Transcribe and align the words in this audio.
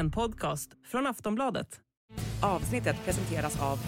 En 0.00 0.10
podcast 0.10 0.70
från 0.86 1.06
Aftonbladet. 1.06 1.80
Avsnittet 2.42 2.96
presenteras 3.04 3.62
av 3.62 3.78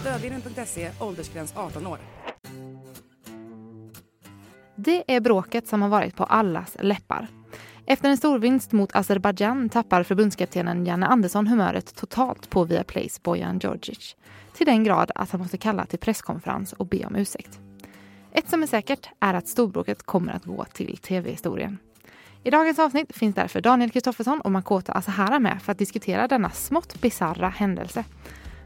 Stödvinnen.se, 0.00 0.90
åldersgräns 1.00 1.54
18 1.56 1.86
år. 1.86 1.98
Det 4.76 5.14
är 5.14 5.20
bråket 5.20 5.68
som 5.68 5.82
har 5.82 5.88
varit 5.88 6.16
på 6.16 6.24
allas 6.24 6.76
läppar. 6.80 7.28
Efter 7.86 8.08
en 8.08 8.16
stor 8.16 8.38
vinst 8.38 8.72
mot 8.72 8.96
Azerbajdzjan 8.96 9.68
tappar 9.68 10.02
förbundskaptenen 10.02 10.86
Janne 10.86 11.06
Andersson 11.06 11.46
humöret 11.46 11.94
totalt 11.94 12.50
på 12.50 12.64
Viaplays 12.64 13.22
Bojan 13.22 13.58
Djordjic. 13.58 14.16
Till 14.52 14.66
den 14.66 14.84
grad 14.84 15.10
att 15.14 15.30
han 15.30 15.40
måste 15.40 15.58
kalla 15.58 15.86
till 15.86 15.98
presskonferens 15.98 16.72
och 16.72 16.86
be 16.86 17.06
om 17.06 17.16
ursäkt. 17.16 17.60
Ett 18.32 18.48
som 18.48 18.62
är 18.62 18.66
säkert 18.66 19.08
är 19.20 19.34
att 19.34 19.48
storbråket 19.48 20.02
kommer 20.02 20.32
att 20.32 20.44
gå 20.44 20.64
till 20.64 20.96
tv-historien. 20.96 21.78
I 22.46 22.50
dagens 22.50 22.78
avsnitt 22.78 23.16
finns 23.16 23.34
därför 23.34 23.60
Daniel 23.60 23.90
Kristoffersson 23.90 24.40
och 24.40 24.52
Makota 24.52 24.92
Asahara 24.92 25.38
med 25.38 25.62
för 25.62 25.72
att 25.72 25.78
diskutera 25.78 26.28
denna 26.28 26.50
smått 26.50 27.00
bizarra 27.00 27.48
händelse. 27.48 28.04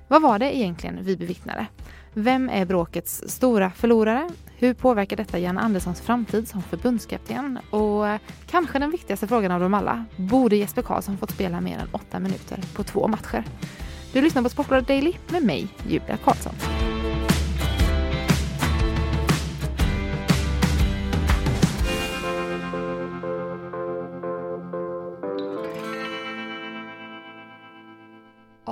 Vad 0.09 0.23
var 0.23 0.39
det 0.39 0.57
egentligen 0.57 1.05
vi 1.05 1.17
bevittnade? 1.17 1.67
Vem 2.13 2.49
är 2.49 2.65
bråkets 2.65 3.23
stora 3.27 3.71
förlorare? 3.71 4.29
Hur 4.57 4.75
påverkar 4.75 5.17
detta 5.17 5.39
Janne 5.39 5.61
Anderssons 5.61 6.01
framtid 6.01 6.49
som 6.49 6.63
förbundskapten? 6.63 7.59
Och 7.71 8.05
kanske 8.51 8.79
den 8.79 8.91
viktigaste 8.91 9.27
frågan 9.27 9.53
av 9.53 9.61
dem 9.61 9.75
alla, 9.75 10.05
borde 10.17 10.57
Jesper 10.57 10.83
Karlsson 10.83 11.19
fått 11.19 11.31
spela 11.31 11.61
mer 11.61 11.79
än 11.79 11.89
åtta 11.93 12.19
minuter 12.19 12.61
på 12.75 12.85
två 12.85 13.09
matcher? 13.09 13.45
Du 14.13 14.23
lyssnar 14.23 14.43
på 14.43 14.49
Sportbladet 14.49 14.89
Daily 14.89 15.15
med 15.29 15.43
mig, 15.43 15.69
Julia 15.89 16.17
Karlsson. 16.17 16.78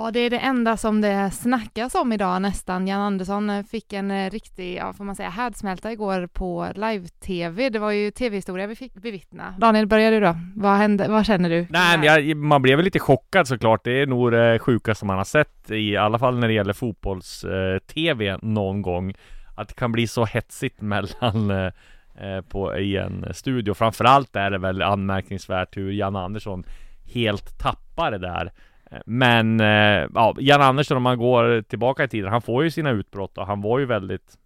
Ja, 0.07 0.11
det 0.11 0.21
är 0.21 0.31
det 0.31 0.39
enda 0.39 0.77
som 0.77 1.01
det 1.01 1.31
snackas 1.31 1.95
om 1.95 2.12
idag 2.12 2.43
nästan. 2.43 2.87
Jan 2.87 3.01
Andersson 3.01 3.51
eh, 3.51 3.65
fick 3.65 3.93
en 3.93 4.11
eh, 4.11 4.31
riktig, 4.31 4.77
ja, 4.77 4.93
får 4.93 5.05
man 5.05 5.17
säga, 5.17 5.29
härdsmälta 5.29 5.93
igår 5.93 6.27
på 6.27 6.69
live-tv. 6.75 7.71
Det 7.71 7.79
var 7.79 7.91
ju 7.91 8.11
tv-historia 8.11 8.67
vi 8.67 8.77
fick 8.77 8.95
bevittna. 8.95 9.55
Daniel, 9.59 9.87
börjar 9.87 10.11
du 10.11 10.21
då? 10.21 10.37
Vad 10.57 10.77
hände? 10.77 11.09
Vad 11.09 11.27
känner 11.27 11.51
du? 11.51 11.67
Nej, 11.71 11.98
men 11.98 12.07
jag, 12.07 12.37
man 12.37 12.63
blev 12.63 12.83
lite 12.83 12.98
chockad 12.98 13.48
såklart. 13.48 13.85
Det 13.85 14.03
är 14.03 14.07
nog 14.07 14.33
det 14.33 14.59
sjukaste 14.59 15.05
man 15.05 15.17
har 15.17 15.25
sett, 15.25 15.71
i 15.71 15.97
alla 15.97 16.19
fall 16.19 16.39
när 16.39 16.48
det 16.48 16.55
gäller 16.55 16.73
fotbolls-tv 16.73 18.29
eh, 18.29 18.39
någon 18.43 18.83
gång. 18.83 19.15
Att 19.57 19.69
det 19.69 19.75
kan 19.75 19.93
bli 19.93 20.07
så 20.07 20.25
hetsigt 20.25 20.81
mellan 20.81 21.51
eh, 21.51 21.73
eh, 22.20 22.41
på, 22.48 22.79
i 22.79 22.97
en 22.97 23.27
studio. 23.35 23.75
Framförallt 23.75 24.37
är 24.37 24.51
det 24.51 24.59
väl 24.59 24.83
anmärkningsvärt 24.83 25.77
hur 25.77 25.93
Jan 25.93 26.17
Andersson 26.17 26.65
helt 27.05 27.59
tappar 27.59 28.11
det 28.11 28.19
där. 28.19 28.53
Eh, 28.91 28.98
men 29.06 29.61
eh, 29.61 30.09
ja, 30.15 30.34
Jan 30.39 30.62
Andersson 30.62 30.97
om 30.97 31.03
man 31.03 31.19
går 31.19 31.62
tillbaka 31.62 32.05
i 32.05 32.09
tiden, 32.09 32.31
han 32.31 32.42
får 32.42 32.65
ju 32.65 32.70
sina 32.70 32.91
utbrott 32.91 33.39
och 33.39 33.47
han 33.47 33.61
var 33.61 33.79
ju 33.79 33.87
väldigt 33.87 34.39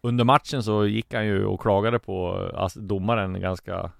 Under 0.00 0.24
matchen 0.24 0.62
så 0.62 0.86
gick 0.86 1.14
han 1.14 1.26
ju 1.26 1.44
och 1.44 1.60
klagade 1.60 1.98
på 1.98 2.48
eh, 2.54 2.82
domaren 2.82 3.40
ganska 3.40 3.90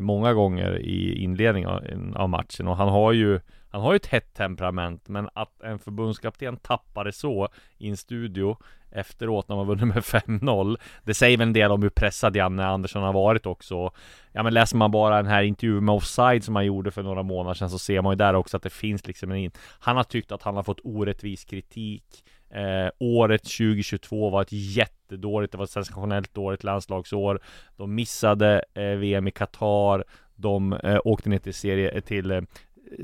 Många 0.00 0.32
gånger 0.32 0.78
i 0.78 1.22
inledningen 1.22 2.14
av 2.16 2.28
matchen 2.28 2.68
och 2.68 2.76
han 2.76 2.88
har 2.88 3.12
ju 3.12 3.40
han 3.70 3.80
har 3.80 3.92
ju 3.92 3.96
ett 3.96 4.06
hett 4.06 4.34
temperament 4.34 5.08
men 5.08 5.28
att 5.34 5.62
en 5.62 5.78
förbundskapten 5.78 6.56
tappar 6.56 7.04
det 7.04 7.12
så 7.12 7.48
i 7.78 7.88
en 7.88 7.96
studio 7.96 8.56
efteråt 8.90 9.48
när 9.48 9.56
man 9.56 9.66
vunnit 9.66 9.94
med 9.94 10.02
5-0 10.02 10.76
Det 11.04 11.14
säger 11.14 11.38
väl 11.38 11.48
en 11.48 11.52
del 11.52 11.70
om 11.70 11.82
hur 11.82 11.90
pressad 11.90 12.36
Janne 12.36 12.66
Andersson 12.66 13.02
har 13.02 13.12
varit 13.12 13.46
också. 13.46 13.90
Ja 14.32 14.42
men 14.42 14.54
läser 14.54 14.76
man 14.76 14.90
bara 14.90 15.16
den 15.16 15.26
här 15.26 15.42
intervjun 15.42 15.84
med 15.84 15.94
Offside 15.94 16.44
som 16.44 16.56
han 16.56 16.66
gjorde 16.66 16.90
för 16.90 17.02
några 17.02 17.22
månader 17.22 17.54
sedan 17.54 17.70
så 17.70 17.78
ser 17.78 18.02
man 18.02 18.12
ju 18.12 18.16
där 18.16 18.34
också 18.34 18.56
att 18.56 18.62
det 18.62 18.70
finns 18.70 19.06
liksom 19.06 19.32
en 19.32 19.50
Han 19.78 19.96
har 19.96 20.04
tyckt 20.04 20.32
att 20.32 20.42
han 20.42 20.56
har 20.56 20.62
fått 20.62 20.80
orättvis 20.84 21.44
kritik. 21.44 22.04
Eh, 22.50 22.90
året 22.98 23.42
2022 23.42 24.30
var 24.30 24.42
ett 24.42 24.52
jättedåligt, 24.52 25.52
det 25.52 25.58
var 25.58 25.64
ett 25.64 25.70
sensationellt 25.70 26.34
dåligt 26.34 26.64
landslagsår. 26.64 27.40
De 27.76 27.94
missade 27.94 28.64
eh, 28.74 28.82
VM 28.82 29.28
i 29.28 29.30
Qatar 29.30 30.04
De 30.36 30.72
eh, 30.72 31.00
åkte 31.04 31.28
ner 31.28 31.38
till 31.38 31.54
serie, 31.54 32.00
till 32.00 32.30
eh, 32.30 32.40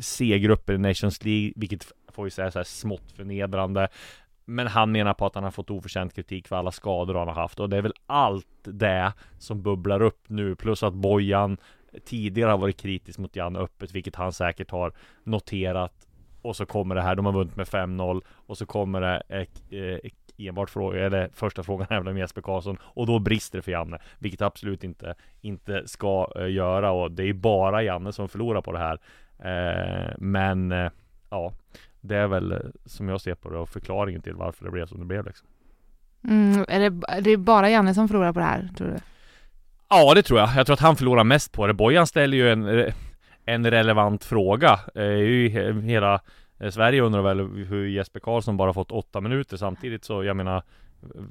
C-gruppen 0.00 0.74
i 0.74 0.88
Nations 0.88 1.24
League, 1.24 1.52
vilket 1.56 1.86
får 2.12 2.24
vi 2.24 2.30
säga 2.30 2.50
så 2.50 2.58
här 2.58 2.64
smått 2.64 3.12
förnedrande. 3.12 3.88
Men 4.44 4.66
han 4.66 4.92
menar 4.92 5.14
på 5.14 5.26
att 5.26 5.34
han 5.34 5.44
har 5.44 5.50
fått 5.50 5.70
oförtjänt 5.70 6.14
kritik 6.14 6.48
för 6.48 6.56
alla 6.56 6.72
skador 6.72 7.14
han 7.14 7.28
har 7.28 7.34
haft 7.34 7.60
och 7.60 7.70
det 7.70 7.76
är 7.76 7.82
väl 7.82 7.92
allt 8.06 8.46
det 8.62 9.12
som 9.38 9.62
bubblar 9.62 10.02
upp 10.02 10.24
nu 10.26 10.56
plus 10.56 10.82
att 10.82 10.94
Bojan 10.94 11.56
tidigare 12.04 12.50
har 12.50 12.58
varit 12.58 12.80
kritisk 12.80 13.18
mot 13.18 13.36
Janne 13.36 13.58
öppet 13.58 13.92
vilket 13.92 14.16
han 14.16 14.32
säkert 14.32 14.70
har 14.70 14.92
noterat. 15.24 16.08
Och 16.42 16.56
så 16.56 16.66
kommer 16.66 16.94
det 16.94 17.02
här, 17.02 17.14
de 17.14 17.26
har 17.26 17.32
vunnit 17.32 17.56
med 17.56 17.66
5-0 17.66 18.22
och 18.28 18.58
så 18.58 18.66
kommer 18.66 19.00
det 19.00 19.22
eh, 19.28 19.80
eh, 19.80 19.98
enbart 20.36 20.70
fråga, 20.70 21.06
eller 21.06 21.30
första 21.34 21.62
frågan 21.62 21.86
är 21.90 21.98
väl 22.00 22.08
om 22.08 22.18
Jesper 22.18 22.42
Karlsson 22.42 22.78
och 22.82 23.06
då 23.06 23.18
brister 23.18 23.58
det 23.58 23.62
för 23.62 23.72
Janne 23.72 23.98
vilket 24.18 24.42
absolut 24.42 24.84
inte 24.84 25.14
inte 25.40 25.88
ska 25.88 26.32
eh, 26.36 26.50
göra. 26.50 26.90
Och 26.90 27.12
det 27.12 27.28
är 27.28 27.32
bara 27.32 27.82
Janne 27.82 28.12
som 28.12 28.28
förlorar 28.28 28.62
på 28.62 28.72
det 28.72 28.78
här 28.78 28.98
men 30.18 30.72
eh, 30.72 30.90
ja 31.30 31.52
det 32.00 32.16
är 32.16 32.26
väl 32.26 32.72
som 32.84 33.08
jag 33.08 33.20
ser 33.20 33.34
på 33.34 33.50
det 33.50 33.58
och 33.58 33.68
förklaringen 33.68 34.22
till 34.22 34.34
varför 34.34 34.64
det 34.64 34.70
blev 34.70 34.86
som 34.86 34.98
det 34.98 35.04
blev 35.04 35.26
liksom. 35.26 35.48
Mm, 36.28 36.64
är 36.68 36.90
det, 36.90 37.06
är 37.08 37.20
det 37.20 37.36
bara 37.36 37.70
Janne 37.70 37.94
som 37.94 38.08
förlorar 38.08 38.32
på 38.32 38.38
det 38.38 38.44
här, 38.44 38.68
tror 38.76 38.88
du? 38.88 38.96
Ja, 39.88 40.14
det 40.14 40.22
tror 40.22 40.40
jag. 40.40 40.50
Jag 40.56 40.66
tror 40.66 40.74
att 40.74 40.80
han 40.80 40.96
förlorar 40.96 41.24
mest 41.24 41.52
på 41.52 41.66
det. 41.66 41.74
Bojan 41.74 42.06
ställer 42.06 42.36
ju 42.36 42.50
en, 42.50 42.92
en 43.44 43.70
relevant 43.70 44.24
fråga. 44.24 44.80
Eh, 44.94 45.82
hela 45.82 46.20
Sverige 46.70 47.02
undrar 47.02 47.22
väl 47.22 47.40
hur 47.40 47.86
Jesper 47.86 48.20
Karlsson 48.20 48.56
bara 48.56 48.72
fått 48.72 48.90
åtta 48.90 49.20
minuter 49.20 49.56
samtidigt 49.56 50.04
så 50.04 50.24
jag 50.24 50.36
menar 50.36 50.62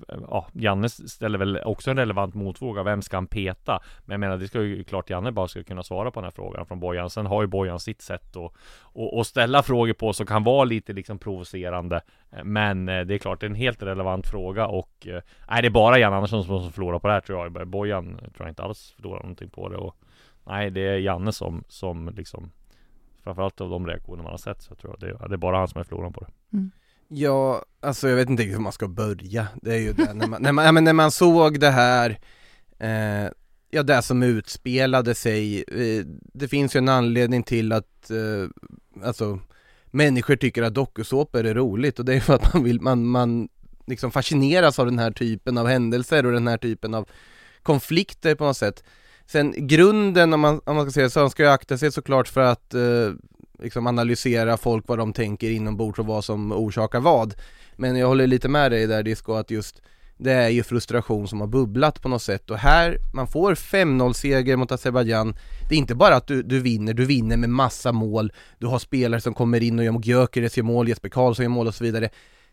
ja, 0.07 0.47
Janne 0.53 0.89
ställer 0.89 1.39
väl 1.39 1.59
också 1.65 1.91
en 1.91 1.97
relevant 1.97 2.33
motfråga. 2.33 2.83
Vem 2.83 3.01
ska 3.01 3.17
han 3.17 3.27
peta? 3.27 3.79
Men 4.05 4.13
jag 4.13 4.19
menar, 4.19 4.37
det 4.37 4.47
ska 4.47 4.61
ju 4.61 4.83
klart 4.83 5.09
Janne 5.09 5.31
bara 5.31 5.47
ska 5.47 5.63
kunna 5.63 5.83
svara 5.83 6.11
på 6.11 6.19
den 6.19 6.25
här 6.25 6.31
frågan 6.31 6.65
från 6.65 6.79
Bojan. 6.79 7.09
Sen 7.09 7.25
har 7.25 7.41
ju 7.41 7.47
Bojan 7.47 7.79
sitt 7.79 8.01
sätt 8.01 8.35
att 8.35 8.53
och, 8.81 9.17
och 9.17 9.27
ställa 9.27 9.63
frågor 9.63 9.93
på 9.93 10.13
som 10.13 10.25
kan 10.25 10.43
vara 10.43 10.63
lite 10.63 10.93
liksom 10.93 11.19
provocerande. 11.19 12.01
Men 12.43 12.89
eh, 12.89 13.01
det 13.01 13.13
är 13.13 13.17
klart, 13.17 13.39
det 13.39 13.45
är 13.45 13.49
en 13.49 13.55
helt 13.55 13.83
relevant 13.83 14.27
fråga 14.27 14.67
och 14.67 15.07
eh, 15.07 15.21
nej, 15.49 15.61
det 15.61 15.67
är 15.67 15.69
bara 15.69 15.99
Janne 15.99 16.15
Andersson 16.15 16.43
som 16.43 16.71
förlorar 16.71 16.99
på 16.99 17.07
det 17.07 17.13
här 17.13 17.21
tror 17.21 17.39
jag. 17.39 17.67
Bojan 17.67 18.17
tror 18.17 18.33
jag 18.37 18.49
inte 18.49 18.63
alls 18.63 18.93
förlorar 18.95 19.19
någonting 19.19 19.49
på 19.49 19.69
det 19.69 19.77
och 19.77 19.95
nej, 20.43 20.69
det 20.69 20.81
är 20.81 20.97
Janne 20.97 21.31
som, 21.31 21.63
som 21.67 22.09
liksom 22.09 22.51
Framförallt 23.23 23.61
av 23.61 23.69
de 23.69 23.87
reaktioner 23.87 24.23
man 24.23 24.31
har 24.31 24.37
sett 24.37 24.61
så 24.61 24.75
tror 24.75 24.95
jag 24.99 25.09
det, 25.09 25.27
det 25.27 25.35
är 25.35 25.37
bara 25.37 25.57
han 25.57 25.67
som 25.67 25.79
är 25.79 25.83
förloraren 25.83 26.13
på 26.13 26.19
det. 26.19 26.57
Mm. 26.57 26.71
Ja, 27.07 27.65
alltså 27.81 28.09
jag 28.09 28.15
vet 28.15 28.29
inte 28.29 28.43
hur 28.43 28.59
man 28.59 28.71
ska 28.71 28.87
börja. 28.87 29.47
Det 29.61 29.73
är 29.73 29.79
ju 29.79 29.93
det, 29.93 30.13
när 30.13 30.27
man, 30.27 30.41
när 30.41 30.51
man, 30.51 30.65
ja, 30.65 30.71
men 30.71 30.83
när 30.83 30.93
man 30.93 31.11
såg 31.11 31.59
det 31.59 31.69
här, 31.69 32.19
eh, 32.79 33.31
ja 33.69 33.83
det 33.83 34.01
som 34.01 34.23
utspelade 34.23 35.15
sig, 35.15 35.63
eh, 35.67 36.05
det 36.33 36.47
finns 36.47 36.75
ju 36.75 36.77
en 36.77 36.89
anledning 36.89 37.43
till 37.43 37.71
att, 37.71 38.09
eh, 38.09 38.49
alltså 39.05 39.39
människor 39.85 40.35
tycker 40.35 40.63
att 40.63 40.73
dokusåpor 40.73 41.45
är 41.45 41.53
roligt 41.53 41.99
och 41.99 42.05
det 42.05 42.13
är 42.13 42.19
för 42.19 42.35
att 42.35 42.53
man 42.53 42.63
vill, 42.63 42.81
man, 42.81 43.05
man 43.05 43.49
liksom 43.87 44.11
fascineras 44.11 44.79
av 44.79 44.85
den 44.85 44.99
här 44.99 45.11
typen 45.11 45.57
av 45.57 45.67
händelser 45.67 46.25
och 46.25 46.31
den 46.31 46.47
här 46.47 46.57
typen 46.57 46.93
av 46.93 47.09
konflikter 47.63 48.35
på 48.35 48.43
något 48.43 48.57
sätt. 48.57 48.83
Sen 49.25 49.67
grunden 49.67 50.33
om 50.33 50.39
man, 50.39 50.61
om 50.65 50.75
man 50.75 50.85
ska 50.85 50.91
säga 50.91 51.09
så, 51.09 51.19
man 51.19 51.29
ska 51.29 51.43
ju 51.43 51.49
akta 51.49 51.77
sig 51.77 51.91
såklart 51.91 52.27
för 52.27 52.41
att 52.41 52.73
eh, 52.73 53.11
liksom 53.59 53.87
analysera 53.87 54.57
folk 54.57 54.87
vad 54.87 54.97
de 54.97 55.13
tänker 55.13 55.49
inombords 55.49 55.99
och 55.99 56.05
vad 56.05 56.25
som 56.25 56.51
orsakar 56.51 56.99
vad. 56.99 57.33
Men 57.75 57.95
jag 57.95 58.07
håller 58.07 58.27
lite 58.27 58.49
med 58.49 58.71
dig 58.71 58.87
där 58.87 59.03
Disco 59.03 59.33
att 59.33 59.51
just 59.51 59.81
det 60.17 60.31
är 60.31 60.49
ju 60.49 60.63
frustration 60.63 61.27
som 61.27 61.39
har 61.41 61.47
bubblat 61.47 62.01
på 62.01 62.09
något 62.09 62.21
sätt. 62.21 62.51
Och 62.51 62.57
här, 62.57 62.97
man 63.13 63.27
får 63.27 63.55
5-0 63.55 64.13
seger 64.13 64.55
mot 64.55 64.71
Azerbajdzjan. 64.71 65.35
Det 65.69 65.75
är 65.75 65.79
inte 65.79 65.95
bara 65.95 66.15
att 66.15 66.27
du, 66.27 66.43
du 66.43 66.59
vinner, 66.59 66.93
du 66.93 67.05
vinner 67.05 67.37
med 67.37 67.49
massa 67.49 67.91
mål. 67.91 68.31
Du 68.57 68.67
har 68.67 68.79
spelare 68.79 69.21
som 69.21 69.33
kommer 69.33 69.63
in 69.63 69.79
och 69.79 69.85
gör 69.85 70.01
Gyökeres 70.03 70.57
gör 70.57 70.63
mål, 70.63 70.87
Jesper 70.87 71.09
Karlsson 71.09 71.43
gör 71.43 71.49
mål 71.49 71.67
och 71.67 71.75
så 71.75 71.83
vidare. 71.83 72.09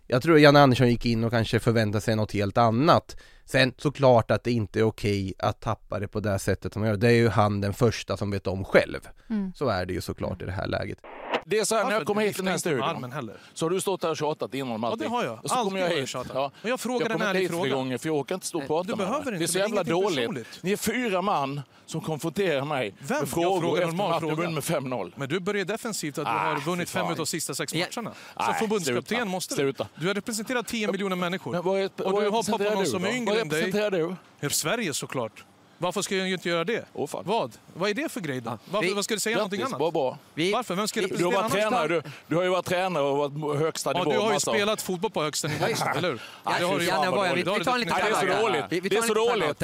Jag 0.07 0.23
tror 0.23 0.39
Janne 0.39 0.61
Andersson 0.61 0.89
gick 0.89 1.07
in 1.07 1.25
och 1.25 1.31
kanske 1.31 1.59
förväntade 1.59 2.01
sig 2.01 2.17
något 2.17 2.33
helt 2.33 2.59
annat. 2.59 3.17
Sen 3.51 3.75
såklart 3.77 4.31
att 4.31 4.45
det 4.45 4.53
inte 4.53 4.81
är 4.81 4.83
okej 4.83 5.35
att 5.39 5.61
tappa 5.61 5.99
det 5.99 6.09
på 6.09 6.21
det 6.21 6.39
sättet 6.39 6.73
som 6.73 6.83
man 6.83 6.89
gör. 6.89 6.97
Det 6.97 7.09
är 7.09 7.13
ju 7.13 7.29
han 7.29 7.61
den 7.61 7.73
första 7.73 8.17
som 8.17 8.31
vet 8.31 8.47
om 8.47 8.65
själv. 8.65 9.01
Mm. 9.31 9.53
Så 9.55 9.69
är 9.69 9.87
det 9.87 9.93
ju 9.93 10.01
såklart 10.01 10.43
i 10.43 10.45
det 10.45 10.53
här 10.53 10.67
läget 10.67 10.99
det 11.45 11.59
är 11.59 11.65
så 11.65 11.75
här, 11.75 11.85
när 11.85 11.93
jag 11.93 12.07
kommer 12.07 12.23
hit 12.23 12.35
till 12.35 12.45
den 12.45 12.53
här 12.53 12.59
studion 12.59 13.33
så 13.55 13.65
har 13.65 13.71
du 13.71 13.81
stått 13.81 14.03
här 14.03 14.11
och 14.11 14.17
tjatat 14.17 14.55
innan 14.55 14.73
om 14.73 14.85
allting. 14.85 15.03
Ja, 15.03 15.09
det 15.09 15.17
har 15.17 15.25
jag. 15.25 15.45
Och 15.45 15.51
så 15.51 15.55
Alltid 15.55 15.73
kommer 15.73 15.81
jag 15.81 16.01
hit. 16.01 16.15
Ja. 16.35 16.51
Och 16.63 16.69
jag 16.69 16.81
frågar 16.81 17.11
en 17.11 17.23
ärlig 17.23 17.51
fråga. 17.51 17.75
gånger 17.75 17.99
för 17.99 18.09
jag 18.09 18.17
orkar 18.17 18.35
inte 18.35 18.47
stå 18.47 18.59
och 18.59 18.67
prata 18.67 18.87
du 18.87 18.97
med 18.97 18.99
behöver 18.99 19.31
Det 19.31 19.37
inte, 19.37 19.45
är 19.45 19.47
så 19.47 19.59
jävla 19.59 19.85
dåligt. 19.85 20.19
Personligt. 20.19 20.59
Ni 20.63 20.73
är 20.73 20.77
fyra 20.77 21.23
man 21.23 21.61
som 21.87 22.01
konfronterar 22.01 22.65
mig 22.65 22.95
Vem? 22.99 23.19
med 23.19 23.29
frågor 23.29 23.75
efter 23.75 23.87
normal 23.87 24.21
fråga. 24.21 24.51
med 24.51 24.63
5-0. 24.63 25.13
Men 25.17 25.29
du 25.29 25.41
börjar 25.41 25.65
defensivt 25.65 26.19
att 26.19 26.25
du 26.25 26.31
ah, 26.31 26.35
har 26.35 26.61
vunnit 26.61 26.91
fem 26.91 27.07
av 27.07 27.17
de 27.17 27.27
sista 27.27 27.55
sex 27.55 27.75
matcherna. 27.75 28.13
Som 28.45 28.55
förbundskapten 28.55 29.29
måste 29.29 29.63
du. 29.63 29.73
Du 29.95 30.07
har 30.07 30.15
representerat 30.15 30.67
10 30.67 30.93
miljoner 30.93 31.17
människor. 31.17 31.57
Och 31.57 31.65
du 31.95 32.31
har 32.31 32.51
pappa 32.51 32.75
någon 32.75 32.87
som 32.87 33.05
är 33.05 33.17
yngre 33.17 33.41
än 33.41 33.49
dig. 33.49 33.61
Vad 33.61 33.75
representerar 33.75 34.17
du? 34.41 34.51
Sverige 34.51 34.95
såklart. 34.95 35.45
Varför 35.83 36.03
ska 36.03 36.17
jag 36.17 36.27
ju 36.29 36.35
inte 36.35 36.49
göra 36.49 36.65
det? 36.65 36.85
Åh, 36.93 37.07
fan. 37.07 37.23
Vad? 37.27 37.57
Vad 37.75 37.91
är 37.91 37.95
det 37.95 38.09
för 38.09 38.21
grej 38.21 38.41
då? 38.41 38.59
Varför, 38.71 38.89
Vi- 38.89 38.95
vad 38.95 39.05
ska 39.05 39.15
du 39.15 39.21
säga 39.21 39.37
någonting 39.37 39.63
annat? 39.63 39.79
bra. 39.93 40.19
Vi, 40.35 40.53
Varför? 40.53 40.75
Vem 40.75 40.89
ska 40.89 41.01
vi- 41.01 41.07
Du 41.07 41.13
representera 41.15 41.37
har 41.43 41.43
varit 41.49 41.53
tränare, 41.53 41.89
du, 41.89 42.03
du 42.27 42.37
har 42.37 42.43
ju 42.43 42.49
varit 42.49 42.67
tränare 42.67 43.03
och 43.05 43.17
varit 43.17 43.59
högsta 43.61 43.93
Ja, 43.95 43.99
nivå. 43.99 44.11
du 44.13 44.19
har 44.19 44.27
ju 44.27 44.33
massa- 44.33 44.51
spelat 44.51 44.83
fotboll 44.83 45.11
på 45.11 45.23
högsta 45.23 45.49
nivå, 45.49 45.65
eller 45.97 46.09
hur? 46.11 46.23
Ja, 46.45 46.53
det 46.59 46.65
har 46.65 46.79
du 46.79 46.85
ju. 46.85 46.91
Vi, 46.91 46.91
Det 46.91 46.93
har 46.95 47.35
vi 47.35 47.43
du 47.59 47.65
tar 47.65 47.75
en 47.75 47.81
liten 47.81 47.97
definitivt. 47.97 48.03
Nej, 48.03 48.03
det 48.03 48.33
är 48.33 48.37
så 48.37 48.43
dåligt. 48.43 48.65
Det 48.91 48.97
är 48.97 49.03
så 49.03 49.15
dåligt. 49.15 49.59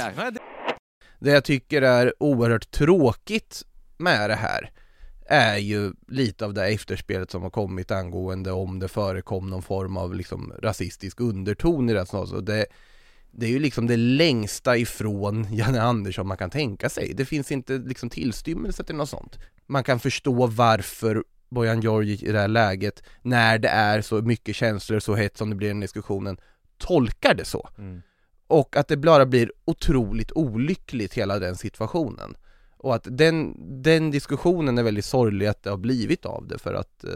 det- 1.18 1.30
jag 1.30 1.44
tycker 1.44 1.82
är 1.82 2.14
oerhört 2.22 2.70
tråkigt 2.70 3.62
med 3.96 4.30
det 4.30 4.36
här 4.36 4.70
är 5.28 5.56
ju 5.56 5.92
lite 6.08 6.44
av 6.44 6.54
det 6.54 6.66
efterspelet 6.66 7.30
som 7.30 7.42
har 7.42 7.50
kommit 7.50 7.90
angående 7.90 8.52
om 8.52 8.78
det 8.78 8.88
förekom 8.88 9.50
någon 9.50 9.62
form 9.62 9.96
av 9.96 10.14
liksom 10.14 10.52
rasistisk 10.62 11.20
underton 11.20 11.90
i 11.90 11.92
det 11.92 11.98
här. 11.98 12.26
Så 12.26 12.40
det, 12.40 12.66
det 13.38 13.46
är 13.46 13.50
ju 13.50 13.58
liksom 13.58 13.86
det 13.86 13.96
längsta 13.96 14.76
ifrån 14.76 15.46
Janne 15.54 15.82
Andersson 15.82 16.26
man 16.26 16.36
kan 16.36 16.50
tänka 16.50 16.88
sig. 16.88 17.12
Det 17.14 17.24
finns 17.24 17.52
inte 17.52 17.78
liksom 17.78 18.10
tillstymmelse 18.10 18.84
till 18.84 18.96
något 18.96 19.08
sånt. 19.08 19.38
Man 19.66 19.84
kan 19.84 20.00
förstå 20.00 20.46
varför 20.46 21.24
Bojan 21.48 21.80
Djordjic 21.80 22.22
i 22.22 22.32
det 22.32 22.40
här 22.40 22.48
läget, 22.48 23.02
när 23.22 23.58
det 23.58 23.68
är 23.68 24.02
så 24.02 24.22
mycket 24.22 24.56
känslor, 24.56 25.00
så 25.00 25.14
hett 25.14 25.36
som 25.36 25.50
det 25.50 25.56
blir 25.56 25.68
i 25.68 25.70
den 25.70 25.80
diskussionen, 25.80 26.36
tolkar 26.78 27.34
det 27.34 27.44
så. 27.44 27.68
Mm. 27.78 28.02
Och 28.46 28.76
att 28.76 28.88
det 28.88 28.96
bara 28.96 29.26
blir 29.26 29.52
otroligt 29.64 30.32
olyckligt 30.32 31.14
hela 31.14 31.38
den 31.38 31.56
situationen. 31.56 32.36
Och 32.78 32.94
att 32.94 33.06
den, 33.10 33.54
den 33.82 34.10
diskussionen 34.10 34.78
är 34.78 34.82
väldigt 34.82 35.04
sorglig 35.04 35.46
att 35.46 35.62
det 35.62 35.70
har 35.70 35.76
blivit 35.76 36.26
av 36.26 36.46
det 36.48 36.58
för 36.58 36.74
att 36.74 37.04
eh, 37.04 37.10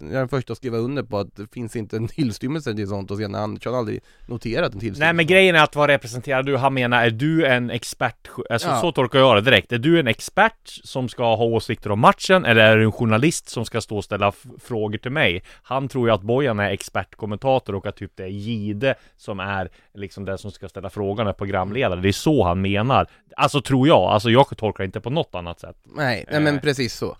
jag 0.00 0.10
är 0.12 0.18
den 0.18 0.28
första 0.28 0.52
att 0.52 0.56
skriva 0.56 0.76
under 0.76 1.02
på 1.02 1.18
att 1.18 1.36
det 1.36 1.52
finns 1.52 1.76
inte 1.76 1.96
en 1.96 2.08
tillstymmelse 2.18 2.74
till 2.74 2.88
sånt 2.88 3.10
och 3.10 3.20
Janne 3.20 3.38
Andersson 3.38 3.72
har 3.72 3.80
aldrig 3.80 4.00
noterat 4.26 4.64
en 4.74 4.80
tillstymmelse. 4.80 5.04
Nej 5.04 5.12
men 5.12 5.26
grejen 5.26 5.56
är 5.56 5.62
att 5.62 5.76
vara 5.76 5.92
representerad 5.92 6.46
du, 6.46 6.56
han 6.56 6.74
menar, 6.74 7.04
är 7.04 7.10
du 7.10 7.46
en 7.46 7.70
expert? 7.70 8.28
Alltså 8.50 8.68
Ja. 8.68 8.80
så 8.80 8.92
tolkar 8.92 9.18
jag 9.18 9.36
det 9.36 9.50
direkt. 9.50 9.72
Är 9.72 9.78
du 9.78 10.00
en 10.00 10.06
expert 10.06 10.68
som 10.84 11.08
ska 11.08 11.34
ha 11.36 11.44
åsikter 11.44 11.90
om 11.90 12.00
matchen? 12.00 12.44
Eller 12.44 12.62
är 12.62 12.76
du 12.76 12.84
en 12.84 12.92
journalist 12.92 13.48
som 13.48 13.64
ska 13.64 13.80
stå 13.80 13.96
och 13.96 14.04
ställa 14.04 14.32
frågor 14.58 14.98
till 14.98 15.10
mig? 15.12 15.42
Han 15.62 15.88
tror 15.88 16.08
ju 16.08 16.14
att 16.14 16.22
Bojan 16.22 16.60
är 16.60 16.70
expertkommentator 16.70 17.74
och 17.74 17.86
att 17.86 17.96
typ 17.96 18.12
det 18.16 18.22
är 18.24 18.28
Gide 18.28 18.94
som 19.16 19.40
är 19.40 19.68
liksom 19.94 20.24
den 20.24 20.38
som 20.38 20.50
ska 20.50 20.68
ställa 20.68 20.90
frågan, 20.90 21.26
är 21.26 21.32
programledare. 21.32 22.00
Det 22.00 22.08
är 22.08 22.12
så 22.12 22.44
han 22.44 22.60
menar. 22.60 23.06
Alltså 23.36 23.60
tror 23.60 23.88
jag, 23.88 24.02
alltså 24.02 24.30
jag 24.30 24.56
tolkar 24.56 24.84
inte 24.84 25.00
på 25.06 25.10
något 25.10 25.34
annat 25.34 25.60
sätt. 25.60 25.76
Nej, 25.84 26.24
nej 26.30 26.40
men 26.40 26.54
Eh. 26.54 26.60
precis 26.60 26.94
så. 26.94 27.16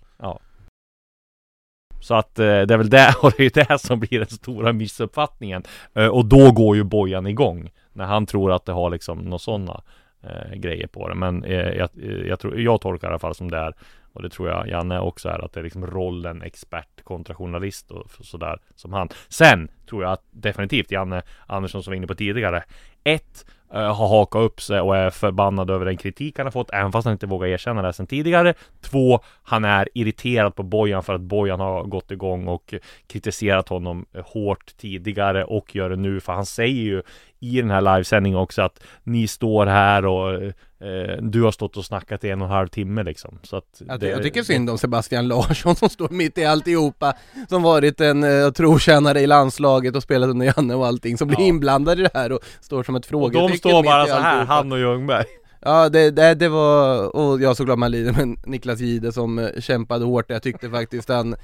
Så 2.01 2.15
att 2.15 2.39
eh, 2.39 2.45
det 2.45 2.73
är 2.73 2.77
väl 2.77 2.89
det, 2.89 3.13
och 3.21 3.31
det 3.37 3.39
är 3.39 3.43
ju 3.43 3.63
det 3.67 3.79
som 3.79 3.99
blir 3.99 4.19
den 4.19 4.27
stora 4.27 4.73
missuppfattningen. 4.73 5.63
Eh, 5.93 6.07
och 6.07 6.25
då 6.25 6.51
går 6.51 6.75
ju 6.75 6.83
Bojan 6.83 7.27
igång. 7.27 7.71
När 7.93 8.05
han 8.05 8.25
tror 8.25 8.51
att 8.51 8.65
det 8.65 8.71
har 8.71 8.89
liksom 8.89 9.17
några 9.17 9.39
sådana 9.39 9.81
eh, 10.23 10.53
grejer 10.55 10.87
på 10.87 11.09
det. 11.09 11.15
Men 11.15 11.43
eh, 11.43 11.69
jag, 11.69 11.89
eh, 12.01 12.27
jag, 12.27 12.39
tror, 12.39 12.59
jag 12.59 12.81
tolkar 12.81 13.07
i 13.07 13.09
alla 13.09 13.19
fall 13.19 13.35
som 13.35 13.51
det 13.51 13.57
är. 13.57 13.73
Och 14.13 14.21
det 14.23 14.29
tror 14.29 14.49
jag 14.49 14.67
Janne 14.69 14.99
också 14.99 15.29
är. 15.29 15.45
Att 15.45 15.53
det 15.53 15.59
är 15.59 15.63
liksom 15.63 15.87
rollen 15.87 16.41
expert 16.41 17.03
kontra 17.03 17.35
journalist 17.35 17.91
och 17.91 18.11
sådär 18.25 18.59
som 18.75 18.93
han. 18.93 19.09
Sen 19.29 19.69
tror 19.89 20.03
jag 20.03 20.11
att 20.11 20.23
definitivt 20.31 20.91
Janne 20.91 21.21
Andersson 21.47 21.83
som 21.83 21.91
var 21.91 21.95
inne 21.95 22.07
på 22.07 22.15
tidigare. 22.15 22.63
Ett, 23.03 23.45
Eh, 23.73 23.95
har 23.95 24.07
hakat 24.07 24.39
upp 24.39 24.61
sig 24.61 24.79
och 24.79 24.97
är 24.97 25.09
förbannad 25.09 25.69
över 25.69 25.85
den 25.85 25.97
kritik 25.97 26.37
han 26.37 26.45
har 26.45 26.51
fått, 26.51 26.69
även 26.73 26.91
fast 26.91 27.05
han 27.05 27.11
inte 27.11 27.27
vågar 27.27 27.47
erkänna 27.47 27.81
det 27.81 27.93
sen 27.93 28.07
tidigare. 28.07 28.53
Två, 28.81 29.19
han 29.43 29.65
är 29.65 29.89
irriterad 29.93 30.55
på 30.55 30.63
Bojan 30.63 31.03
för 31.03 31.13
att 31.13 31.21
Bojan 31.21 31.59
har 31.59 31.83
gått 31.83 32.11
igång 32.11 32.47
och 32.47 32.73
kritiserat 33.07 33.69
honom 33.69 34.05
eh, 34.13 34.25
hårt 34.25 34.77
tidigare 34.77 35.43
och 35.43 35.75
gör 35.75 35.89
det 35.89 35.95
nu, 35.95 36.19
för 36.19 36.33
han 36.33 36.45
säger 36.45 36.83
ju 36.83 37.01
i 37.39 37.61
den 37.61 37.71
här 37.71 37.81
livesändningen 37.81 38.39
också 38.39 38.61
att 38.61 38.79
ni 39.03 39.27
står 39.27 39.65
här 39.65 40.05
och 40.05 40.33
eh, 40.43 41.17
du 41.21 41.41
har 41.43 41.51
stått 41.51 41.77
och 41.77 41.85
snackat 41.85 42.23
i 42.23 42.29
en 42.29 42.41
och 42.41 42.47
en 42.47 42.53
halv 42.53 42.67
timme 42.67 43.03
liksom. 43.03 43.39
Så 43.43 43.55
att 43.57 43.81
Jag, 43.87 43.99
det- 43.99 44.09
jag 44.09 44.23
tycker 44.23 44.43
synd 44.43 44.69
om 44.69 44.77
Sebastian 44.77 45.27
Larsson 45.27 45.75
som 45.75 45.89
står 45.89 46.09
mitt 46.09 46.37
i 46.37 46.45
alltihopa, 46.45 47.13
som 47.49 47.63
varit 47.63 48.01
en 48.01 48.23
uh, 48.23 48.51
trotjänare 48.51 49.19
i 49.21 49.27
landslaget 49.27 49.95
och 49.95 50.03
spelat 50.03 50.29
under 50.29 50.45
Janne 50.45 50.75
och 50.75 50.87
allting, 50.87 51.17
som 51.17 51.27
blir 51.27 51.39
Ja. 51.39 51.45
inblandad 51.45 51.99
i 51.99 52.03
det 52.03 52.09
här 52.13 52.31
och 52.31 52.39
står 52.61 52.83
som 52.83 52.95
ett 52.95 53.05
Och 53.05 53.09
frågetecken 53.09 53.51
de 53.51 53.57
står 53.57 53.83
bara 53.83 54.05
så 54.05 54.13
här, 54.15 54.45
han 54.45 54.71
och 54.71 54.79
Ljungberg. 54.79 55.25
Ja 55.61 55.89
det, 55.89 56.11
det, 56.11 56.35
det 56.35 56.49
var, 56.49 57.15
och 57.15 57.41
jag 57.41 57.57
såklart 57.57 57.79
man 57.79 57.91
lider 57.91 58.11
men 58.11 58.37
Niklas 58.45 58.79
Gide 58.79 59.11
som 59.11 59.39
eh, 59.39 59.49
kämpade 59.59 60.05
hårt, 60.05 60.25
jag 60.29 60.43
tyckte 60.43 60.69
faktiskt 60.69 61.09
han 61.09 61.35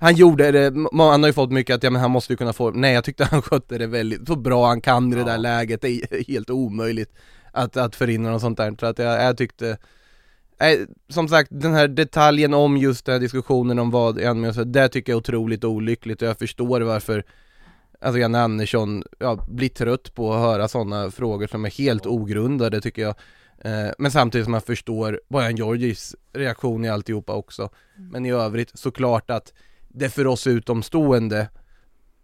Han 0.00 0.14
gjorde 0.14 0.50
det, 0.50 0.74
han 0.92 1.22
har 1.22 1.26
ju 1.26 1.32
fått 1.32 1.52
mycket 1.52 1.76
att, 1.76 1.82
ja 1.82 1.90
men 1.90 2.00
han 2.00 2.10
måste 2.10 2.32
ju 2.32 2.36
kunna 2.36 2.52
få, 2.52 2.70
nej 2.70 2.94
jag 2.94 3.04
tyckte 3.04 3.24
han 3.30 3.42
skötte 3.42 3.78
det 3.78 3.86
väldigt, 3.86 4.26
så 4.26 4.36
bra 4.36 4.66
han 4.66 4.80
kan 4.80 5.12
i 5.12 5.16
det 5.16 5.24
där 5.24 5.38
läget, 5.38 5.80
det 5.80 5.88
är 5.88 6.24
helt 6.28 6.50
omöjligt 6.50 7.12
Att, 7.52 7.76
att 7.76 7.96
förhindra 7.96 8.32
något 8.32 8.40
sånt 8.40 8.58
där, 8.58 8.76
så 8.80 8.86
att 8.86 8.98
jag, 8.98 9.24
jag 9.24 9.36
tyckte 9.36 9.78
Nej, 10.60 10.86
som 11.08 11.28
sagt, 11.28 11.50
den 11.52 11.74
här 11.74 11.88
detaljen 11.88 12.54
om 12.54 12.76
just 12.76 13.04
den 13.04 13.12
här 13.12 13.20
diskussionen 13.20 13.78
om 13.78 13.90
vad 13.90 14.20
så, 14.54 14.64
det 14.64 14.88
tycker 14.88 15.12
jag 15.12 15.16
är 15.16 15.20
otroligt 15.20 15.64
olyckligt 15.64 16.22
och 16.22 16.28
jag 16.28 16.38
förstår 16.38 16.80
varför 16.80 17.24
Alltså 18.02 18.18
Janne 18.18 18.40
Andersson, 18.40 19.02
ja, 19.18 19.44
blir 19.48 19.68
trött 19.68 20.14
på 20.14 20.34
att 20.34 20.40
höra 20.40 20.68
sådana 20.68 21.10
frågor 21.10 21.46
som 21.46 21.64
är 21.64 21.70
helt 21.70 22.06
ogrundade 22.06 22.80
tycker 22.80 23.02
jag 23.02 23.14
Men 23.98 24.10
samtidigt 24.10 24.44
som 24.44 24.52
man 24.52 24.60
förstår 24.60 25.20
Bojan 25.28 25.56
Georgis 25.56 26.16
reaktion 26.32 26.84
i 26.84 26.88
alltihopa 26.88 27.32
också. 27.32 27.68
Men 27.96 28.26
i 28.26 28.32
övrigt 28.32 28.78
såklart 28.78 29.30
att 29.30 29.52
det 29.88 30.10
för 30.10 30.26
oss 30.26 30.46
utomstående 30.46 31.48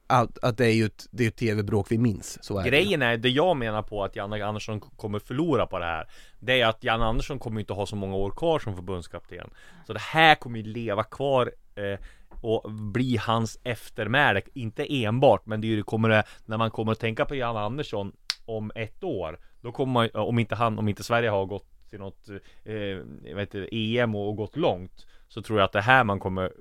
att, 0.07 0.45
att 0.45 0.59
det 0.59 0.67
är 0.67 0.73
ju 0.73 0.85
ett, 0.85 1.07
det 1.11 1.25
är 1.25 1.29
ett 1.29 1.37
tv-bråk 1.37 1.87
vi 1.91 1.99
minns, 1.99 2.45
så 2.45 2.59
är 2.59 2.63
det. 2.63 2.71
Grejen 2.71 3.03
är, 3.03 3.17
det 3.17 3.29
jag 3.29 3.57
menar 3.57 3.83
på 3.83 4.05
att 4.05 4.17
Janne 4.17 4.45
Andersson 4.45 4.81
kommer 4.81 5.19
förlora 5.19 5.67
på 5.67 5.79
det 5.79 5.85
här 5.85 6.09
Det 6.41 6.61
är 6.61 6.67
att 6.67 6.85
Janne 6.85 7.05
Andersson 7.05 7.39
kommer 7.39 7.61
inte 7.61 7.73
ha 7.73 7.87
så 7.87 7.97
många 7.97 8.17
år 8.17 8.31
kvar 8.31 8.59
som 8.59 8.77
förbundskapten. 8.77 9.51
Så 9.87 9.93
det 9.93 10.01
här 10.01 10.35
kommer 10.35 10.59
ju 10.59 10.65
leva 10.65 11.05
kvar 11.05 11.53
eh, 11.75 11.99
och 12.41 12.73
bli 12.73 13.17
hans 13.17 13.59
eftermäle. 13.63 14.43
Inte 14.55 15.05
enbart, 15.05 15.47
men 15.47 15.61
det 15.61 15.67
är 15.67 15.69
ju 15.69 15.77
det 15.77 15.83
kommer 15.83 16.09
det, 16.09 16.25
när 16.45 16.59
man 16.59 16.71
kommer 16.71 16.93
att 16.93 17.01
tänka 17.01 17.25
på 17.25 17.35
Janne 17.35 17.59
Andersson 17.59 18.13
om 18.47 18.73
ett 18.75 19.05
år 19.05 19.39
Då 19.61 19.73
kommer 19.73 19.93
man, 19.93 20.11
om 20.13 20.39
inte 20.39 20.55
han, 20.55 20.79
om 20.79 20.89
inte 20.89 21.03
Sverige 21.03 21.29
har 21.31 21.47
gått 21.47 21.91
till 21.91 21.99
något 21.99 22.29
eh, 22.65 23.35
vet 23.35 23.55
inte, 23.55 23.77
EM 23.77 24.15
och, 24.15 24.29
och 24.29 24.37
gått 24.37 24.57
långt 24.57 25.07
Så 25.29 25.43
tror 25.43 25.59
jag 25.59 25.65
att 25.65 25.73
det 25.73 25.81
här 25.81 26.05
man 26.05 26.21
kommer 26.21 26.53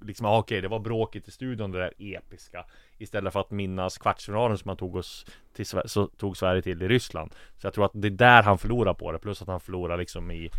liksom, 0.00 0.26
ah, 0.26 0.38
okej 0.38 0.60
det 0.60 0.68
var 0.68 0.78
bråket 0.78 1.28
i 1.28 1.30
studion 1.30 1.72
det 1.72 1.78
där 1.78 1.92
episka. 1.98 2.64
Istället 2.98 3.32
för 3.32 3.40
att 3.40 3.50
minnas 3.50 3.98
kvartsfinalen 3.98 4.58
som 4.58 4.68
han 4.68 4.76
tog 4.76 4.96
oss 4.96 5.26
till 5.54 5.66
så 5.84 6.06
tog 6.06 6.36
Sverige 6.36 6.62
till 6.62 6.82
i 6.82 6.88
Ryssland. 6.88 7.34
Så 7.56 7.66
jag 7.66 7.74
tror 7.74 7.84
att 7.84 7.90
det 7.94 8.08
är 8.08 8.10
där 8.10 8.42
han 8.42 8.58
förlorar 8.58 8.94
på 8.94 9.12
det 9.12 9.18
Plus 9.18 9.42
att 9.42 9.48
han 9.48 9.60
förlorar 9.60 9.98
liksom 9.98 10.30
i 10.30 10.50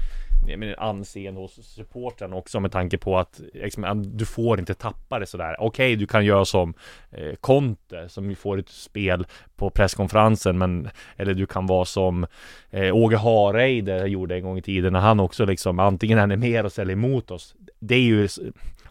anseende 0.77 1.41
hos 1.41 1.75
supporten 1.75 2.33
också 2.33 2.59
med 2.59 2.71
tanke 2.71 2.97
på 2.97 3.17
att 3.17 3.41
liksom, 3.53 4.03
du 4.17 4.25
får 4.25 4.59
inte 4.59 4.73
tappa 4.73 5.19
det 5.19 5.25
sådär. 5.25 5.55
Okej 5.59 5.95
du 5.95 6.07
kan 6.07 6.25
göra 6.25 6.45
som 6.45 6.73
eh, 7.11 7.35
Conte 7.35 8.09
som 8.09 8.35
får 8.35 8.59
ett 8.59 8.69
spel 8.69 9.27
på 9.55 9.69
presskonferensen 9.69 10.57
men 10.57 10.89
Eller 11.17 11.33
du 11.33 11.45
kan 11.45 11.67
vara 11.67 11.85
som 11.85 12.25
eh, 12.69 12.95
Åge 12.95 13.17
Hareide 13.17 14.07
gjorde 14.07 14.35
en 14.35 14.43
gång 14.43 14.57
i 14.57 14.61
tiden 14.61 14.93
när 14.93 14.99
han 14.99 15.19
också 15.19 15.45
liksom 15.45 15.79
antingen 15.79 16.31
är 16.31 16.37
med 16.37 16.65
oss 16.65 16.79
eller 16.79 16.93
emot 16.93 17.31
oss. 17.31 17.55
Det 17.79 17.95
är 17.95 17.99
ju 17.99 18.27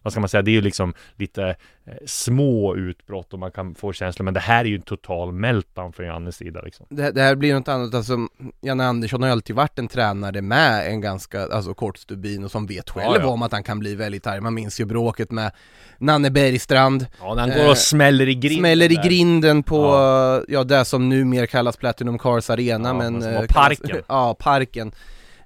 vad 0.04 0.12
ska 0.12 0.20
man 0.20 0.28
säga, 0.28 0.42
det 0.42 0.50
är 0.50 0.52
ju 0.52 0.61
liksom 0.61 0.94
lite 1.16 1.44
eh, 1.87 1.94
små 2.06 2.76
utbrott 2.76 3.32
och 3.32 3.38
man 3.38 3.50
kan 3.50 3.75
få 3.75 3.92
känslor 3.92 4.25
men 4.25 4.34
det 4.34 4.40
här 4.40 4.64
är 4.64 4.68
ju 4.68 4.75
en 4.75 4.82
total 4.82 5.32
meltdown 5.32 5.92
från 5.92 6.06
Jannes 6.06 6.37
sida 6.37 6.61
liksom. 6.61 6.87
det, 6.88 7.11
det 7.11 7.23
här 7.23 7.34
blir 7.34 7.54
något 7.54 7.68
annat, 7.68 7.94
alltså 7.94 8.16
Janne 8.62 8.84
Andersson 8.84 9.23
har 9.23 9.28
ju 9.28 9.32
alltid 9.32 9.56
varit 9.56 9.78
en 9.78 9.88
tränare 9.88 10.42
med 10.42 10.87
en 10.87 11.00
ganska, 11.00 11.46
alltså 11.46 11.75
kort 11.75 11.99
stubin 11.99 12.44
och 12.44 12.50
som 12.50 12.66
vet 12.66 12.90
själv 12.90 13.14
Ja, 13.16 13.20
ja. 13.20 13.26
om 13.26 13.42
att 13.42 13.52
han 13.52 13.62
kan 13.62 13.78
bli 13.78 13.94
väldigt 13.94 14.26
arg. 14.26 14.40
Man 14.40 14.54
minns 14.54 14.80
ju 14.80 14.84
bråket 14.84 15.30
med 15.30 15.52
Nanne 15.99 16.30
Bergstrand, 16.30 17.06
Ja, 17.20 17.34
när 17.34 17.40
han 17.40 17.50
Eh, 17.50 17.56
går 17.62 17.70
och 17.70 17.78
smäller 17.78 18.28
i 18.28 18.34
grinden 18.34 18.58
smäller 18.61 18.92
i 18.92 19.08
grinden 19.08 19.62
på, 19.62 19.76
Ja. 19.76 20.42
ja, 20.49 20.64
det 20.64 20.84
som 20.84 21.08
numera 21.08 21.46
kallas 21.46 21.76
Platinum 21.76 22.18
Cars 22.18 22.50
Arena 22.50 22.94
men 22.94 23.23
som 23.23 23.30
eh, 23.32 23.40
var 23.40 23.46
parken. 23.46 24.02
Ja, 24.08 24.37
parken 24.38 24.92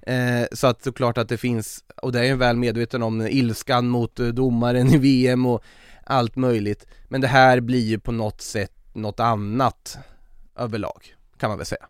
eh, 0.09 0.47
Så 0.53 0.67
att 0.67 0.85
såklart 0.85 1.19
att 1.19 1.29
det 1.29 1.37
finns, 1.39 1.85
och 2.03 2.13
det 2.13 2.21
är 2.21 2.25
jag 2.25 2.37
väl 2.37 2.57
medveten 2.57 3.03
om, 3.03 3.21
ilskan 3.21 3.89
mot 3.89 4.21
eh, 4.21 4.27
domaren 4.27 4.89
i 4.89 4.99
VM 4.99 5.47
och 5.47 5.63
allt 6.05 6.37
möjligt. 6.37 6.87
Men 7.09 7.21
det 7.21 7.29
här 7.29 7.61
blir 7.61 7.85
ju 7.85 7.99
på 7.99 8.13
något 8.13 8.41
sätt 8.41 8.73
något 8.93 9.21
annat 9.21 9.99
överlag, 10.57 11.17
kan 11.39 11.49
man 11.49 11.59
väl 11.59 11.67
säga. 11.67 11.87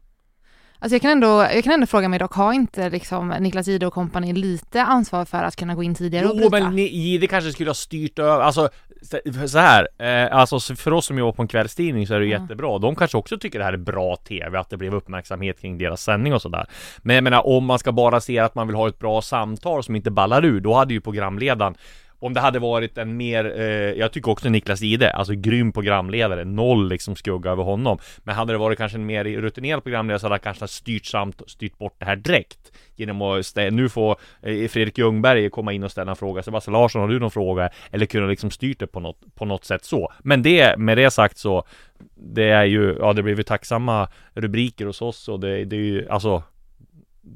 Alltså 0.80 0.94
jag 0.94 1.02
kan 1.02 1.10
ändå, 1.10 1.26
jag 1.54 1.64
kan 1.64 1.72
ändå 1.72 1.86
fråga 1.86 2.08
mig 2.08 2.18
dock, 2.18 2.32
har 2.32 2.52
inte 2.52 2.90
liksom 2.90 3.28
Niklas 3.28 3.66
Jihde 3.68 3.86
och 3.86 3.92
kompani 3.92 4.32
lite 4.32 4.82
ansvar 4.82 5.24
för 5.24 5.38
att 5.44 5.56
kunna 5.56 5.74
gå 5.74 5.82
in 5.82 5.94
tidigare 5.94 6.26
och 6.26 6.32
Jo 6.36 6.48
bryta? 6.50 6.64
men 6.64 6.74
ni- 6.76 6.82
Jihde 6.96 7.26
kanske 7.26 7.52
skulle 7.52 7.70
ha 7.70 7.74
styrt 7.74 8.18
över, 8.18 8.40
alltså 8.40 8.68
så- 9.48 9.58
här, 9.58 9.88
eh, 9.98 10.36
alltså 10.36 10.60
så 10.60 10.76
för 10.76 10.92
oss 10.92 11.06
som 11.06 11.18
jobbar 11.18 11.32
på 11.32 11.42
en 11.42 11.48
kvällstidning 11.48 12.06
så 12.06 12.14
är 12.14 12.20
det 12.20 12.26
Ja. 12.26 12.40
jättebra 12.40 12.78
De 12.78 12.94
kanske 12.96 13.16
också 13.18 13.38
tycker 13.38 13.58
det 13.58 13.64
här 13.64 13.72
är 13.72 13.76
bra 13.76 14.16
TV, 14.16 14.58
att 14.58 14.70
det 14.70 14.76
blev 14.76 14.94
uppmärksamhet 14.94 15.60
kring 15.60 15.78
deras 15.78 16.02
sändning 16.02 16.34
och 16.34 16.42
sådär 16.42 16.66
Men 16.98 17.14
jag 17.14 17.24
menar 17.24 17.46
om 17.46 17.64
man 17.64 17.78
ska 17.78 17.92
bara 17.92 18.20
se 18.20 18.38
att 18.38 18.54
man 18.54 18.66
vill 18.66 18.76
ha 18.76 18.88
ett 18.88 18.98
bra 18.98 19.22
samtal 19.22 19.82
som 19.84 19.96
inte 19.96 20.10
ballar 20.10 20.44
ur 20.44 20.60
Då 20.60 20.74
hade 20.74 20.94
ju 20.94 21.00
programledaren 21.00 21.74
om 22.20 22.34
det 22.34 22.40
hade 22.40 22.58
varit 22.58 22.98
en 22.98 23.16
mer, 23.16 23.60
eh, 23.60 23.62
jag 23.98 24.12
tycker 24.12 24.30
också 24.30 24.48
Niklas 24.48 24.82
Ide, 24.82 25.10
alltså 25.10 25.34
grym 25.34 25.72
programledare, 25.72 26.44
noll 26.44 26.88
liksom 26.88 27.16
skugga 27.16 27.50
över 27.50 27.62
honom. 27.62 27.98
Men 28.18 28.34
hade 28.34 28.52
det 28.52 28.58
varit 28.58 28.78
kanske 28.78 28.98
en 28.98 29.06
mer 29.06 29.24
rutinerad 29.24 29.82
programledare 29.82 30.20
så 30.20 30.26
hade 30.26 30.34
han 30.34 30.40
kanske 30.40 30.68
styrt 30.68 31.06
samt, 31.06 31.42
styrt 31.46 31.78
bort 31.78 31.94
det 31.98 32.04
här 32.04 32.16
direkt. 32.16 32.72
Genom 32.96 33.22
att 33.22 33.40
stä- 33.40 33.70
nu 33.70 33.88
få 33.88 34.16
eh, 34.42 34.68
Fredrik 34.68 34.98
Ljungberg 34.98 35.50
komma 35.50 35.72
in 35.72 35.84
och 35.84 35.90
ställa 35.90 36.10
en 36.10 36.16
fråga, 36.16 36.42
Sebastian 36.42 36.72
Larsson 36.72 37.00
har 37.00 37.08
du 37.08 37.18
någon 37.18 37.30
fråga? 37.30 37.70
Eller 37.90 38.06
kunna 38.06 38.26
liksom 38.26 38.50
styrt 38.50 38.78
det 38.78 38.86
på 38.86 39.00
något, 39.00 39.20
på 39.34 39.44
något 39.44 39.64
sätt 39.64 39.84
så. 39.84 40.12
Men 40.18 40.42
det, 40.42 40.78
med 40.78 40.98
det 40.98 41.10
sagt 41.10 41.38
så, 41.38 41.64
det 42.14 42.48
är 42.48 42.64
ju, 42.64 42.96
ja 43.00 43.12
det 43.12 43.22
blev 43.22 43.38
ju 43.38 43.42
tacksamma 43.42 44.08
rubriker 44.34 44.86
hos 44.86 45.02
oss 45.02 45.28
och 45.28 45.40
det, 45.40 45.64
det 45.64 45.76
är 45.76 45.80
ju, 45.80 46.08
alltså 46.08 46.42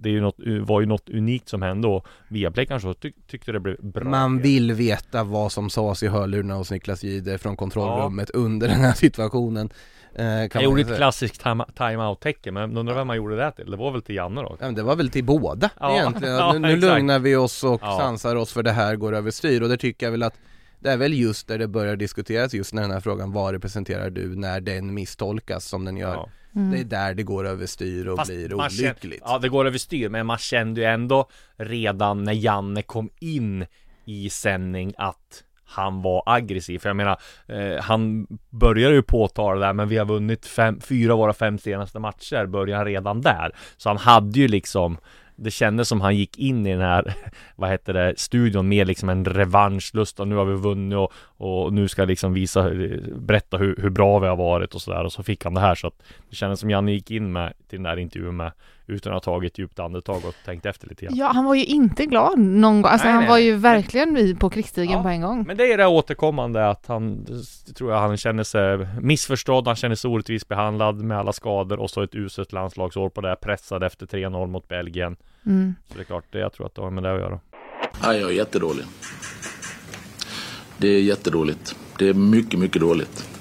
det 0.01 0.09
är 0.09 0.13
ju 0.13 0.21
något, 0.21 0.37
var 0.61 0.81
ju 0.81 0.87
något 0.87 1.11
unikt 1.11 1.49
som 1.49 1.63
hände 1.63 1.89
och 1.89 2.07
Viaplay 2.29 2.67
kanske 2.67 2.95
tyck, 2.95 3.15
tyckte 3.27 3.53
det 3.53 3.61
blev 3.61 3.77
bra. 3.81 4.05
Man 4.05 4.39
vill 4.39 4.73
veta 4.73 5.25
vad 5.25 5.53
som 5.53 5.71
sades 5.71 6.03
i 6.03 6.09
hörlurarna 6.09 6.55
hos 6.55 6.71
Niklas 6.71 7.05
Jihde 7.05 7.39
från 7.39 7.57
kontrollrummet 7.57 8.31
ja. 8.35 8.41
under 8.41 8.69
den 8.69 8.81
här 8.81 8.93
situationen. 8.93 9.71
Eh, 10.15 10.25
jag 10.27 10.63
gjorde 10.63 10.81
ett 10.81 10.97
klassiskt 10.97 11.43
time-out 11.77 12.21
tecken 12.21 12.55
men 12.55 12.77
undrar 12.77 12.95
vem 12.95 13.07
man 13.07 13.17
gjorde 13.17 13.37
det 13.37 13.53
till? 13.53 13.71
Det 13.71 13.77
var 13.77 13.91
väl 13.91 14.03
till 14.03 14.15
Janne 14.15 14.41
då? 14.41 14.57
Ja, 14.61 14.67
men 14.67 14.75
det 14.75 14.83
var 14.83 14.97
väl 14.97 15.11
till 15.11 15.25
båda 15.25 15.71
ja. 15.81 15.97
egentligen. 15.97 16.35
Ja, 16.43 16.53
nu, 16.53 16.59
nu 16.59 16.77
lugnar 16.77 17.19
vi 17.19 17.37
oss 17.37 17.65
och 17.65 17.81
ja. 17.83 17.99
sansar 17.99 18.37
oss 18.37 18.53
för 18.53 18.63
det 18.63 18.73
här 18.73 18.97
går 18.97 19.15
överstyr 19.15 19.63
och 19.63 19.69
det 19.69 19.77
tycker 19.77 20.07
jag 20.07 20.11
väl 20.11 20.23
att 20.23 20.39
det 20.83 20.91
är 20.91 20.97
väl 20.97 21.15
just 21.15 21.49
där 21.49 21.59
det 21.59 21.69
börjar 21.69 21.97
diskuteras 21.97 22.55
just 22.55 22.75
när 22.75 22.83
den 22.83 22.91
här 22.91 23.01
frågan 23.01 23.33
vad 23.33 23.53
representerar 23.53 24.11
du 24.11 24.37
när 24.37 24.61
den 24.61 24.95
misstolkas 24.95 25.65
som 25.65 25.85
den 25.85 25.97
gör. 25.97 26.31
Mm. 26.57 26.71
Det 26.71 26.79
är 26.79 26.85
där 26.85 27.15
det 27.15 27.23
går 27.23 27.47
överstyr 27.47 28.09
och 28.09 28.19
Fast 28.19 28.31
blir 28.31 28.55
olyckligt. 28.55 29.03
Känner, 29.03 29.19
ja 29.21 29.39
det 29.39 29.49
går 29.49 29.67
överstyr 29.67 30.09
men 30.09 30.27
man 30.27 30.39
kände 30.39 30.81
ju 30.81 30.87
ändå 30.87 31.29
redan 31.57 32.25
när 32.25 32.33
Janne 32.33 32.83
kom 32.83 33.11
in 33.21 33.67
i 34.05 34.31
sändning 34.31 34.95
att 34.97 35.45
han 35.65 36.03
var 36.03 36.23
aggressiv. 36.27 36.79
För 36.79 36.89
jag 36.89 36.97
menar, 36.97 37.21
eh, 37.47 37.83
han 37.83 38.27
började 38.51 38.95
ju 38.95 39.03
påtala 39.03 39.55
det 39.55 39.67
där, 39.67 39.73
men 39.73 39.89
vi 39.89 39.97
har 39.97 40.05
vunnit 40.05 40.47
fem, 40.47 40.81
fyra 40.81 41.13
av 41.13 41.19
våra 41.19 41.33
fem 41.33 41.59
senaste 41.59 41.99
matcher, 41.99 42.47
började 42.47 42.77
han 42.77 42.87
redan 42.87 43.21
där. 43.21 43.53
Så 43.77 43.89
han 43.89 43.99
hade 43.99 44.39
ju 44.39 44.49
liksom 44.49 44.99
det 45.43 45.51
kändes 45.51 45.89
som 45.89 46.01
han 46.01 46.17
gick 46.17 46.39
in 46.39 46.67
i 46.67 46.73
den 46.73 46.81
här, 46.81 47.15
vad 47.57 47.71
heter 47.71 47.93
det, 47.93 48.15
studion 48.17 48.69
med 48.69 48.87
liksom 48.87 49.09
en 49.09 49.25
revanschlust 49.25 50.21
och 50.21 50.29
nu 50.29 50.35
har 50.35 50.45
vi 50.45 50.55
vunnit 50.55 50.97
och, 50.97 51.13
och 51.37 51.73
nu 51.73 51.89
ska 51.89 52.03
jag 52.03 52.09
liksom 52.09 52.33
visa, 52.33 52.71
berätta 53.17 53.57
hur, 53.57 53.77
hur 53.77 53.91
bra 53.91 54.19
vi 54.19 54.27
har 54.27 54.37
varit 54.37 54.75
och 54.75 54.83
sådär. 54.83 55.05
Och 55.05 55.13
så 55.13 55.23
fick 55.23 55.45
han 55.45 55.55
det 55.55 55.61
här 55.61 55.75
så 55.75 55.87
att 55.87 56.03
det 56.31 56.37
kändes 56.37 56.61
som 56.61 56.71
Janne 56.71 56.93
gick 56.93 57.11
in 57.11 57.33
med 57.33 57.53
till 57.69 57.79
den 57.79 57.83
där 57.83 57.97
intervjun 57.97 58.37
med 58.37 58.53
utan 58.93 59.13
att 59.13 59.25
ha 59.25 59.35
tagit 59.35 59.59
djupt 59.59 59.79
andetag 59.79 60.25
och 60.25 60.35
tänkt 60.45 60.67
efter 60.67 60.89
lite 60.89 61.05
grann. 61.05 61.17
Ja, 61.17 61.27
han 61.27 61.45
var 61.45 61.55
ju 61.55 61.65
inte 61.65 62.07
glad 62.07 62.39
någon 62.39 62.83
gång, 62.83 62.91
alltså 62.91 63.07
nej, 63.07 63.15
han 63.15 63.23
nej, 63.23 63.31
var 63.31 63.39
ju 63.39 63.57
verkligen 63.57 64.15
vid 64.15 64.41
på 64.41 64.51
krigsstigen 64.51 64.93
ja, 64.93 65.03
på 65.03 65.09
en 65.09 65.21
gång. 65.21 65.45
Men 65.47 65.57
det 65.57 65.73
är 65.73 65.79
det 65.79 65.87
återkommande 65.87 66.69
att 66.69 66.87
han, 66.87 67.27
tror 67.75 67.93
jag 67.93 68.01
han 68.01 68.17
känner 68.17 68.45
sig 68.45 68.87
missförstådd, 69.01 69.67
han 69.67 69.77
känner 69.77 69.95
sig 69.95 70.09
orättvist 70.09 70.49
behandlad 70.49 70.97
med 70.97 71.19
alla 71.19 71.33
skador 71.33 71.79
och 71.79 71.91
så 71.91 72.03
ett 72.03 72.15
uselt 72.15 72.53
landslagsår 72.53 73.09
på 73.09 73.21
det, 73.21 73.37
pressad 73.37 73.83
efter 73.83 74.07
3-0 74.07 74.47
mot 74.47 74.69
Belgien. 74.69 75.17
Mm. 75.47 75.75
Så 75.89 75.95
det 75.95 76.01
är 76.01 76.05
klart, 76.05 76.25
det, 76.31 76.39
jag 76.39 76.53
tror 76.53 76.67
att 76.67 76.75
det 76.75 76.83
har 76.83 76.91
med 76.91 77.03
det 77.03 77.15
att 77.15 77.21
göra. 77.21 77.41
Ja, 78.03 78.15
jag 78.15 78.31
är 78.31 78.35
jättedålig. 78.35 78.85
Det 80.79 80.89
är 80.89 81.01
jättedåligt. 81.01 81.77
Det 81.99 82.09
är 82.09 82.15
mycket, 82.15 82.61
mycket 82.61 82.81
dåligt. 82.81 83.32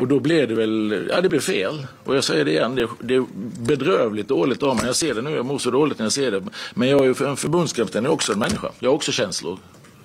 Och 0.00 0.08
då 0.08 0.20
blev 0.20 0.48
det 0.48 0.54
väl, 0.54 1.06
ja 1.10 1.20
det 1.20 1.28
blev 1.28 1.40
fel. 1.40 1.86
Och 2.04 2.16
jag 2.16 2.24
säger 2.24 2.44
det 2.44 2.50
igen, 2.50 2.74
det, 2.74 2.88
det 3.00 3.14
är 3.14 3.24
bedrövligt 3.60 4.28
dåligt 4.28 4.62
av 4.62 4.76
mig. 4.76 4.86
Jag 4.86 4.96
ser 4.96 5.14
det 5.14 5.22
nu, 5.22 5.30
jag 5.30 5.46
mår 5.46 5.58
så 5.58 5.70
dåligt 5.70 5.98
när 5.98 6.04
jag 6.04 6.12
ser 6.12 6.30
det. 6.30 6.42
Men 6.74 6.88
jag 6.88 7.00
är 7.00 7.04
ju 7.04 7.26
en 7.26 7.36
förbundskapten, 7.36 8.04
jag 8.04 8.10
är 8.10 8.14
också 8.14 8.32
en 8.32 8.38
människa. 8.38 8.68
Jag 8.78 8.90
har 8.90 8.94
också 8.94 9.12
känslor. 9.12 9.58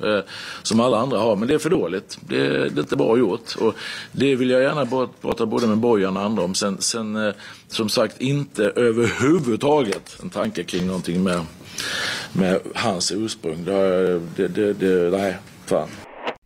Eh, 0.04 0.20
som 0.64 0.80
alla 0.80 0.98
andra 0.98 1.18
har, 1.18 1.36
men 1.36 1.48
det 1.48 1.54
är 1.54 1.58
för 1.58 1.70
dåligt. 1.70 2.18
Det, 2.28 2.48
det 2.48 2.80
är 2.80 2.80
inte 2.80 2.96
bra 2.96 3.18
gjort. 3.18 3.56
Och 3.60 3.76
det 4.12 4.36
vill 4.36 4.50
jag 4.50 4.62
gärna 4.62 5.08
prata 5.22 5.46
både 5.46 5.68
med 5.68 5.78
Bojan 5.78 6.18
och 6.18 6.24
andra 6.24 6.44
om. 6.44 6.56
Sen, 6.56 6.78
sen 6.82 7.16
eh, 7.16 7.34
som 7.68 7.90
sagt 7.90 8.22
inte 8.22 8.64
överhuvudtaget 8.64 10.18
en 10.24 10.30
tanke 10.30 10.64
kring 10.64 10.88
någonting 10.88 11.24
med, 11.24 11.42
med 12.34 12.60
hans 12.76 13.12
ursprung. 13.12 13.66
Det, 13.66 14.48
det, 14.48 14.74
det, 14.74 15.18
nej, 15.18 15.38
fan. 15.66 15.88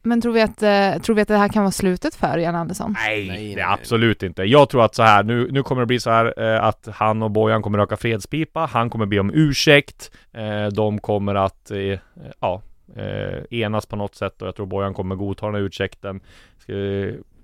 Men 0.01 0.22
tror 0.22 0.34
vi, 0.34 0.41
att, 0.41 0.63
eh, 0.63 1.01
tror 1.01 1.15
vi 1.15 1.22
att 1.22 1.27
det 1.27 1.38
här 1.38 1.48
kan 1.48 1.63
vara 1.63 1.72
slutet 1.72 2.15
för 2.15 2.38
Jan 2.38 2.56
Andersson? 2.56 2.96
Nej, 3.06 3.27
nej, 3.27 3.56
det 3.56 3.62
är 3.62 3.74
absolut 3.74 4.24
inte. 4.24 4.44
Jag 4.44 4.70
tror 4.70 4.86
att 4.86 4.96
så 4.96 5.03
här, 5.03 5.24
nu, 5.24 5.51
nu 5.51 5.63
kommer 5.63 5.82
det 5.82 5.86
bli 5.86 6.00
så 6.00 6.10
här 6.10 6.53
eh, 6.53 6.63
att 6.63 6.88
han 6.94 7.22
och 7.24 7.32
Bojan 7.32 7.62
kommer 7.62 7.77
röka 7.77 7.98
fredspipa, 7.98 8.70
han 8.72 8.89
kommer 8.89 9.06
be 9.06 9.20
om 9.20 9.32
ursäkt, 9.34 10.12
eh, 10.32 10.68
de 10.68 11.00
kommer 11.00 11.36
att, 11.36 11.72
eh, 11.72 12.00
ja, 12.39 12.62
eh, 12.96 13.60
enas 13.60 13.86
på 13.86 13.96
något 13.96 14.15
sätt 14.15 14.41
och 14.41 14.48
jag 14.48 14.56
tror 14.56 14.65
Bojan 14.65 14.94
kommer 14.94 15.15
godta 15.15 15.46
den 15.46 15.56
här 15.56 15.62
ursäkten. 15.62 16.20
Ska 16.58 16.74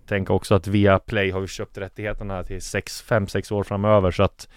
tänka 0.08 0.34
också 0.34 0.56
att 0.56 0.68
via 0.68 1.00
Play 1.00 1.32
har 1.32 1.40
vi 1.40 1.48
köpt 1.48 1.78
rättigheterna 1.78 2.44
till 2.44 2.60
5-6 2.60 3.52
år 3.52 3.64
framöver 3.64 4.12
så 4.12 4.24
att 4.24 4.48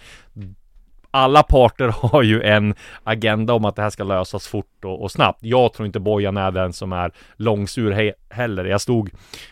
alla 1.11 1.43
parter 1.43 1.87
har 2.01 2.23
ju 2.23 2.41
en 2.41 2.73
agenda 3.03 3.53
om 3.53 3.65
att 3.65 3.75
det 3.75 3.81
här 3.81 3.89
ska 3.89 4.03
lösas 4.03 4.47
fort 4.47 4.85
och, 4.85 5.01
och 5.01 5.11
snabbt. 5.11 5.39
Jag 5.41 5.73
tror 5.73 5.85
inte 5.85 5.99
Bojan 5.99 6.37
är 6.37 6.51
den 6.51 6.73
som 6.73 6.93
är 6.93 7.11
långsur 7.35 7.91
he 7.91 8.13
heller. 8.29 8.65
Jag 8.65 8.81
stod 8.81 9.09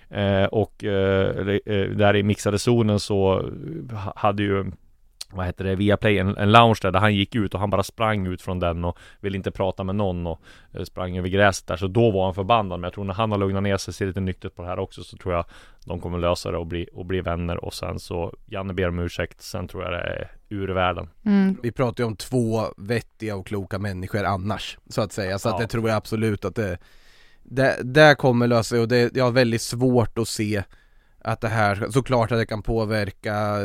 eh, 0.10 0.44
och 0.44 0.84
eh, 0.84 1.48
eh 1.66 1.90
där 1.90 2.16
i 2.16 2.24
mixade 2.24 2.60
zonen 2.60 3.00
så 3.00 3.40
eh, 3.92 4.12
hade 4.16 4.44
ju 4.44 4.72
vad 5.30 5.46
heter 5.46 5.64
det, 5.64 5.76
Viaplay, 5.76 6.18
en, 6.18 6.38
en 6.38 6.52
lounge 6.52 6.80
där, 6.82 6.92
där 6.92 7.00
han 7.00 7.16
gick 7.16 7.36
ut 7.36 7.54
och 7.54 7.60
han 7.60 7.70
bara 7.70 7.84
sprang 7.84 8.28
ut 8.28 8.42
från 8.42 8.60
den 8.60 8.86
och 8.86 8.98
ville 9.20 9.38
inte 9.38 9.52
prata 9.52 9.84
med 9.84 9.96
någon 9.96 10.28
och 10.28 10.42
eh, 10.74 10.84
sprang 10.84 11.18
över 11.18 11.30
gräset 11.30 11.68
där. 11.68 11.78
Så 11.78 11.88
då 11.88 12.12
var 12.12 12.26
han 12.26 12.34
förbannad. 12.34 12.80
Men 12.80 12.84
jag 12.84 12.94
tror 12.94 13.04
när 13.04 13.14
han 13.14 13.32
har 13.32 13.38
lugnat 13.38 13.64
ner 13.64 13.78
sig, 13.78 13.94
ser 13.94 14.06
lite 14.06 14.20
nyktert 14.20 14.56
på 14.56 14.62
det 14.62 14.68
här 14.68 14.80
också, 14.80 15.04
så 15.04 15.18
tror 15.18 15.34
jag 15.34 15.46
de 15.86 16.00
kommer 16.00 16.18
lösa 16.18 16.52
det 16.52 16.58
och 16.58 16.68
bli, 16.68 16.90
och 16.94 17.06
bli 17.06 17.22
vänner. 17.22 17.66
Och 17.66 17.74
sen 17.74 18.00
så, 18.00 18.34
Janne 18.46 18.74
ber 18.74 18.88
om 18.88 19.00
ursäkt, 19.00 19.42
sen 19.42 19.68
tror 19.68 19.84
jag 19.84 19.94
det 19.94 20.00
är 20.00 20.32
ur 20.50 20.68
världen. 20.68 21.10
Mm. 21.26 21.58
Vi 21.64 21.72
pratar 21.72 22.04
ju 22.04 22.08
om 22.08 22.16
två 22.16 22.62
vettiga 22.78 23.36
och 23.36 23.48
kloka 23.48 23.80
människor 23.80 24.24
annars, 24.24 24.78
så 24.90 25.02
att 25.02 25.12
säga. 25.12 25.40
Så 25.40 25.50
ja. 25.50 25.54
att 25.54 25.62
det 25.62 25.68
tror 25.68 25.90
jag 25.90 25.98
absolut 25.98 26.46
att 26.46 26.56
det, 26.56 26.78
det, 27.44 27.78
det 27.84 28.16
kommer 28.16 28.48
lösa 28.48 28.64
sig 28.64 28.80
och 28.80 28.88
det, 28.88 29.16
jag 29.16 29.24
har 29.24 29.32
väldigt 29.32 29.62
svårt 29.62 30.18
att 30.18 30.28
se 30.28 30.64
att 31.20 31.42
det 31.42 31.48
här, 31.48 31.88
såklart 31.90 32.32
att 32.32 32.38
det 32.38 32.46
kan 32.46 32.64
påverka 32.64 33.60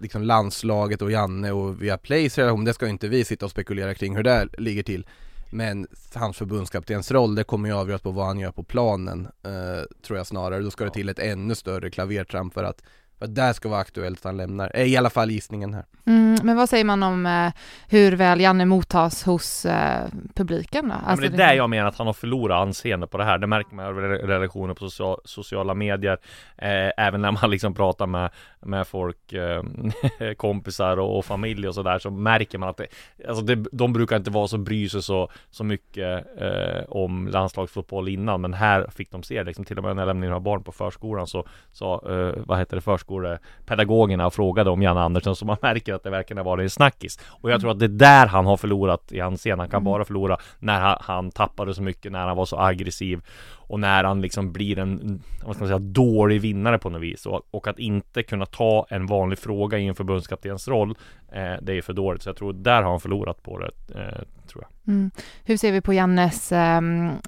liksom 0.00 0.22
landslaget 0.22 1.02
och 1.02 1.10
Janne 1.10 1.52
och 1.52 1.82
via 1.82 1.98
Plays 1.98 2.38
relation, 2.38 2.64
det 2.64 2.74
ska 2.74 2.88
inte 2.88 3.08
vi 3.08 3.24
sitta 3.24 3.44
och 3.44 3.50
spekulera 3.50 3.94
kring 3.94 4.16
hur 4.16 4.22
det 4.22 4.48
ligger 4.58 4.82
till. 4.82 5.06
Men 5.52 5.86
hans 6.14 6.36
förbundskaptens 6.36 7.10
roll, 7.10 7.34
det 7.34 7.44
kommer 7.44 7.68
ju 7.68 7.74
avgöras 7.74 8.02
på 8.02 8.10
vad 8.10 8.26
han 8.26 8.38
gör 8.38 8.52
på 8.52 8.62
planen, 8.62 9.28
eh, 9.44 9.84
tror 10.06 10.18
jag 10.18 10.26
snarare. 10.26 10.62
Då 10.62 10.70
ska 10.70 10.84
det 10.84 10.90
till 10.90 11.08
ett 11.08 11.18
ännu 11.18 11.54
större 11.54 11.90
klavertramp 11.90 12.54
för 12.54 12.64
att 12.64 12.82
att 13.20 13.34
det 13.34 13.54
ska 13.54 13.68
vara 13.68 13.80
aktuellt 13.80 14.18
att 14.18 14.24
han 14.24 14.36
lämnar, 14.36 14.70
eh, 14.74 14.86
i 14.86 14.96
alla 14.96 15.10
fall 15.10 15.30
gissningen 15.30 15.74
här. 15.74 15.84
Mm, 16.06 16.38
men 16.42 16.56
vad 16.56 16.68
säger 16.68 16.84
man 16.84 17.02
om 17.02 17.26
eh, 17.26 17.52
hur 17.88 18.12
väl 18.12 18.40
Janne 18.40 18.64
mottas 18.64 19.22
hos 19.22 19.66
eh, 19.66 20.08
publiken 20.34 20.88
då? 20.88 20.94
Alltså, 20.94 21.24
ja, 21.24 21.30
det 21.30 21.36
är 21.36 21.48
där 21.48 21.54
jag 21.54 21.70
menar 21.70 21.88
att 21.88 21.98
han 21.98 22.06
har 22.06 22.14
förlorat 22.14 22.62
anseende 22.62 23.06
på 23.06 23.18
det 23.18 23.24
här. 23.24 23.38
Det 23.38 23.46
märker 23.46 23.74
man 23.74 23.86
i 23.86 24.08
relationer 24.08 24.74
på 24.74 24.80
social, 24.80 25.20
sociala 25.24 25.74
medier. 25.74 26.18
Eh, 26.56 26.90
även 27.06 27.22
när 27.22 27.32
man 27.32 27.50
liksom 27.50 27.74
pratar 27.74 28.06
med, 28.06 28.30
med 28.60 28.86
folk, 28.86 29.32
eh, 29.32 29.62
kompisar 30.36 30.96
och, 30.96 31.18
och, 31.18 31.24
familj 31.24 31.68
och 31.68 31.74
sådär, 31.74 31.98
så 31.98 32.10
märker 32.10 32.58
man 32.58 32.68
att 32.68 32.76
det, 32.76 32.86
alltså 33.28 33.44
det, 33.44 33.64
de 33.72 33.92
brukar 33.92 34.16
inte 34.16 34.30
vara 34.30 34.48
så 34.48 34.58
bry 34.58 34.88
sig 34.88 35.02
så, 35.02 35.28
så 35.50 35.64
mycket 35.64 36.26
eh, 36.40 36.82
om 36.88 37.28
landslagsfotboll 37.28 38.08
innan. 38.08 38.40
Men 38.40 38.54
här 38.54 38.86
fick 38.90 39.10
de 39.10 39.22
se 39.22 39.38
det, 39.38 39.44
liksom, 39.44 39.64
till 39.64 39.78
och 39.78 39.84
med 39.84 39.96
när 39.96 40.02
jag 40.02 40.06
lämnade 40.06 40.28
mina 40.28 40.40
barn 40.40 40.64
på 40.64 40.72
förskolan 40.72 41.26
så 41.26 41.46
sa, 41.72 42.02
vad 42.46 42.58
heter 42.58 42.76
det, 42.76 42.80
förskolan 42.80 43.09
förskolepedagogerna 43.10 44.26
och 44.26 44.34
frågade 44.34 44.70
om 44.70 44.82
Jan 44.82 44.98
Andersson 44.98 45.36
så 45.36 45.44
man 45.44 45.56
märker 45.62 45.94
att 45.94 46.02
det 46.02 46.10
verkligen 46.10 46.38
har 46.38 46.44
varit 46.44 46.62
en 46.62 46.70
snackis. 46.70 47.18
Och 47.26 47.50
jag 47.50 47.60
tror 47.60 47.70
att 47.70 47.78
det 47.78 47.84
är 47.84 47.88
där 47.88 48.26
han 48.26 48.46
har 48.46 48.56
förlorat 48.56 49.12
i 49.12 49.20
hans 49.20 49.40
scen. 49.40 49.58
Han 49.58 49.68
kan 49.68 49.82
mm. 49.82 49.92
bara 49.92 50.04
förlora 50.04 50.36
när 50.58 50.96
han, 51.00 51.30
tappade 51.30 51.74
så 51.74 51.82
mycket, 51.82 52.12
när 52.12 52.26
han 52.26 52.36
var 52.36 52.44
så 52.44 52.58
aggressiv 52.58 53.22
och 53.70 53.80
när 53.80 54.04
han 54.04 54.20
liksom 54.20 54.52
blir 54.52 54.78
en, 54.78 55.22
vad 55.44 55.54
ska 55.54 55.64
man 55.64 55.68
säga, 55.68 55.78
dålig 55.78 56.40
vinnare 56.40 56.78
på 56.78 56.90
något 56.90 57.02
vis. 57.02 57.26
Och, 57.26 57.42
och 57.50 57.68
att 57.68 57.78
inte 57.78 58.22
kunna 58.22 58.46
ta 58.46 58.86
en 58.90 59.06
vanlig 59.06 59.38
fråga 59.38 59.78
i 59.78 59.86
en 59.86 59.94
förbundskaptens 59.94 60.68
roll, 60.68 60.90
eh, 61.32 61.54
det 61.62 61.72
är 61.72 61.82
för 61.82 61.92
dåligt. 61.92 62.22
Så 62.22 62.28
jag 62.28 62.36
tror 62.36 62.52
där 62.52 62.82
har 62.82 62.90
han 62.90 63.00
förlorat 63.00 63.42
på 63.42 63.58
det, 63.58 63.70
eh, 63.94 64.22
tror 64.48 64.64
jag. 64.64 64.94
Mm. 64.94 65.10
Hur 65.44 65.56
ser 65.56 65.72
vi 65.72 65.80
på 65.80 65.92
Jannes 65.92 66.52
eh, 66.52 66.80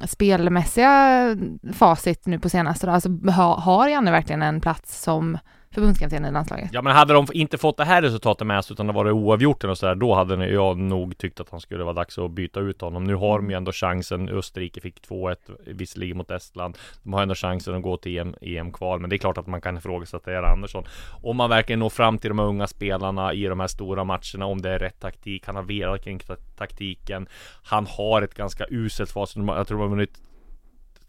spelmässiga 0.05 1.37
facit 1.73 2.27
nu 2.27 2.39
på 2.39 2.49
senaste 2.49 2.87
då? 2.87 2.93
Alltså 2.93 3.09
har, 3.31 3.57
har 3.57 3.89
Janne 3.89 4.11
verkligen 4.11 4.43
en 4.43 4.61
plats 4.61 5.03
som 5.03 5.39
förbundskapten 5.73 6.25
i 6.25 6.31
landslaget. 6.31 6.71
Ja 6.73 6.83
men 6.83 6.97
hade 6.97 7.15
de 7.15 7.27
inte 7.33 7.59
fått 7.59 7.77
det 7.77 7.85
här 7.85 8.03
resultatet 8.03 8.47
med 8.47 8.65
sig 8.65 8.75
utan 8.75 8.87
det 8.87 8.93
varit 8.93 9.13
oavgjort 9.13 9.65
och 9.65 9.79
sådär 9.79 9.95
Då 9.95 10.15
hade 10.15 10.47
jag 10.47 10.79
nog 10.79 11.19
tyckt 11.19 11.41
att 11.41 11.51
han 11.51 11.61
skulle 11.61 11.85
vara 11.85 11.95
dags 11.95 12.19
att 12.19 12.31
byta 12.31 12.61
ut 12.61 12.81
honom. 12.81 13.05
Nu 13.05 13.15
har 13.15 13.39
de 13.39 13.51
ju 13.51 13.57
ändå 13.57 13.73
chansen. 13.73 14.29
Österrike 14.29 14.81
fick 14.81 15.09
2-1 15.09 15.37
visserligen 15.67 16.17
mot 16.17 16.31
Estland. 16.31 16.79
De 17.03 17.13
har 17.13 17.23
ändå 17.23 17.35
chansen 17.35 17.75
att 17.75 17.83
gå 17.83 17.97
till 17.97 18.19
EM, 18.19 18.35
EM-kval 18.41 19.01
Men 19.01 19.11
det 19.11 19.17
är 19.17 19.19
klart 19.19 19.39
att 19.39 19.47
man 19.47 19.61
kan 19.61 19.77
ifrågasätta 19.77 20.33
Erik 20.33 20.49
Andersson. 20.49 20.85
Om 21.23 21.37
man 21.37 21.51
verkligen 21.51 21.79
når 21.79 21.91
fram 21.91 22.19
till 22.19 22.29
de 22.29 22.39
här 22.39 22.47
unga 22.47 22.67
spelarna 22.67 23.33
i 23.33 23.45
de 23.45 23.61
här 23.61 23.67
stora 23.67 24.05
matcherna 24.05 24.47
Om 24.47 24.63
det 24.63 24.71
är 24.71 24.79
rätt 24.79 25.01
taktik 25.01 25.47
Han 25.47 25.57
har 25.57 25.63
velat 25.63 26.05
kring 26.05 26.21
taktiken. 26.57 27.27
Han 27.63 27.87
har 27.87 28.23
ett 28.23 28.35
ganska 28.35 28.67
uselt 28.71 29.11
facit 29.11 29.43
Jag 29.47 29.67
tror 29.67 29.79
de 29.79 29.83
har 29.83 29.89
vunnit 29.89 30.19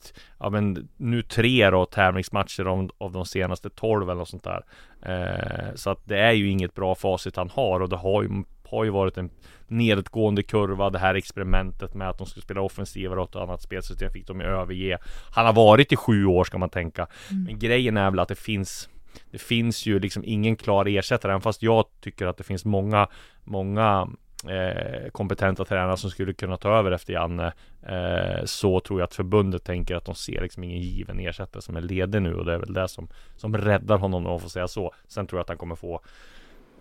vunnit 0.03 0.13
Ja 0.39 0.49
men 0.49 0.89
nu 0.97 1.21
tre 1.21 1.69
då 1.69 1.85
tävlingsmatcher 1.85 2.65
av, 2.65 2.91
av 2.97 3.11
de 3.11 3.25
senaste 3.25 3.69
12 3.69 4.09
eller 4.09 4.19
något 4.19 4.29
sånt 4.29 4.43
där. 4.43 4.63
Eh, 5.01 5.75
Så 5.75 5.89
att 5.89 5.99
det 6.05 6.19
är 6.19 6.31
ju 6.31 6.49
inget 6.49 6.73
bra 6.73 6.95
facit 6.95 7.35
han 7.35 7.49
har 7.49 7.79
och 7.79 7.89
det 7.89 7.95
har 7.95 8.23
ju, 8.23 8.43
har 8.69 8.83
ju 8.83 8.89
varit 8.89 9.17
en 9.17 9.29
nedåtgående 9.67 10.43
kurva. 10.43 10.89
Det 10.89 10.99
här 10.99 11.15
experimentet 11.15 11.93
med 11.93 12.09
att 12.09 12.17
de 12.17 12.27
skulle 12.27 12.43
spela 12.43 12.61
offensivare 12.61 13.21
och 13.21 13.29
ett 13.29 13.35
annat 13.35 13.61
spelsystem 13.61 14.11
fick 14.11 14.27
de 14.27 14.39
ju 14.39 14.45
överge. 14.45 14.97
Han 15.31 15.45
har 15.45 15.53
varit 15.53 15.91
i 15.91 15.95
sju 15.95 16.25
år 16.25 16.43
ska 16.43 16.57
man 16.57 16.69
tänka. 16.69 17.07
Mm. 17.31 17.43
Men 17.43 17.59
grejen 17.59 17.97
är 17.97 18.11
väl 18.11 18.19
att 18.19 18.27
det 18.27 18.39
finns 18.39 18.89
det 19.31 19.41
finns 19.41 19.85
ju 19.85 19.99
liksom 19.99 20.23
ingen 20.25 20.55
klar 20.55 20.85
ersättare, 20.87 21.31
även 21.31 21.41
fast 21.41 21.63
jag 21.63 21.85
tycker 22.01 22.27
att 22.27 22.37
det 22.37 22.43
finns 22.43 22.65
många, 22.65 23.07
många 23.43 24.07
eh, 24.49 25.09
kompetenta 25.11 25.65
tränare 25.65 25.97
som 25.97 26.09
skulle 26.09 26.33
kunna 26.33 26.57
ta 26.57 26.69
över 26.69 26.91
efter 26.91 27.13
Janne 27.13 27.53
eh, 27.81 28.45
Så 28.45 28.79
tror 28.79 28.99
jag 28.99 29.07
att 29.07 29.13
förbundet 29.13 29.63
tänker 29.63 29.95
att 29.95 30.05
de 30.05 30.15
ser 30.15 30.41
liksom 30.41 30.63
ingen 30.63 30.81
given 30.81 31.19
ersättare 31.19 31.61
som 31.61 31.75
är 31.75 31.81
ledig 31.81 32.21
nu 32.21 32.35
och 32.35 32.45
det 32.45 32.53
är 32.53 32.59
väl 32.59 32.73
det 32.73 32.87
som 32.87 33.07
Som 33.35 33.57
räddar 33.57 33.97
honom 33.97 34.25
om 34.25 34.31
man 34.31 34.39
får 34.39 34.49
säga 34.49 34.67
så. 34.67 34.93
Sen 35.07 35.27
tror 35.27 35.37
jag 35.39 35.43
att 35.43 35.49
han 35.49 35.57
kommer 35.57 35.75
få 35.75 36.01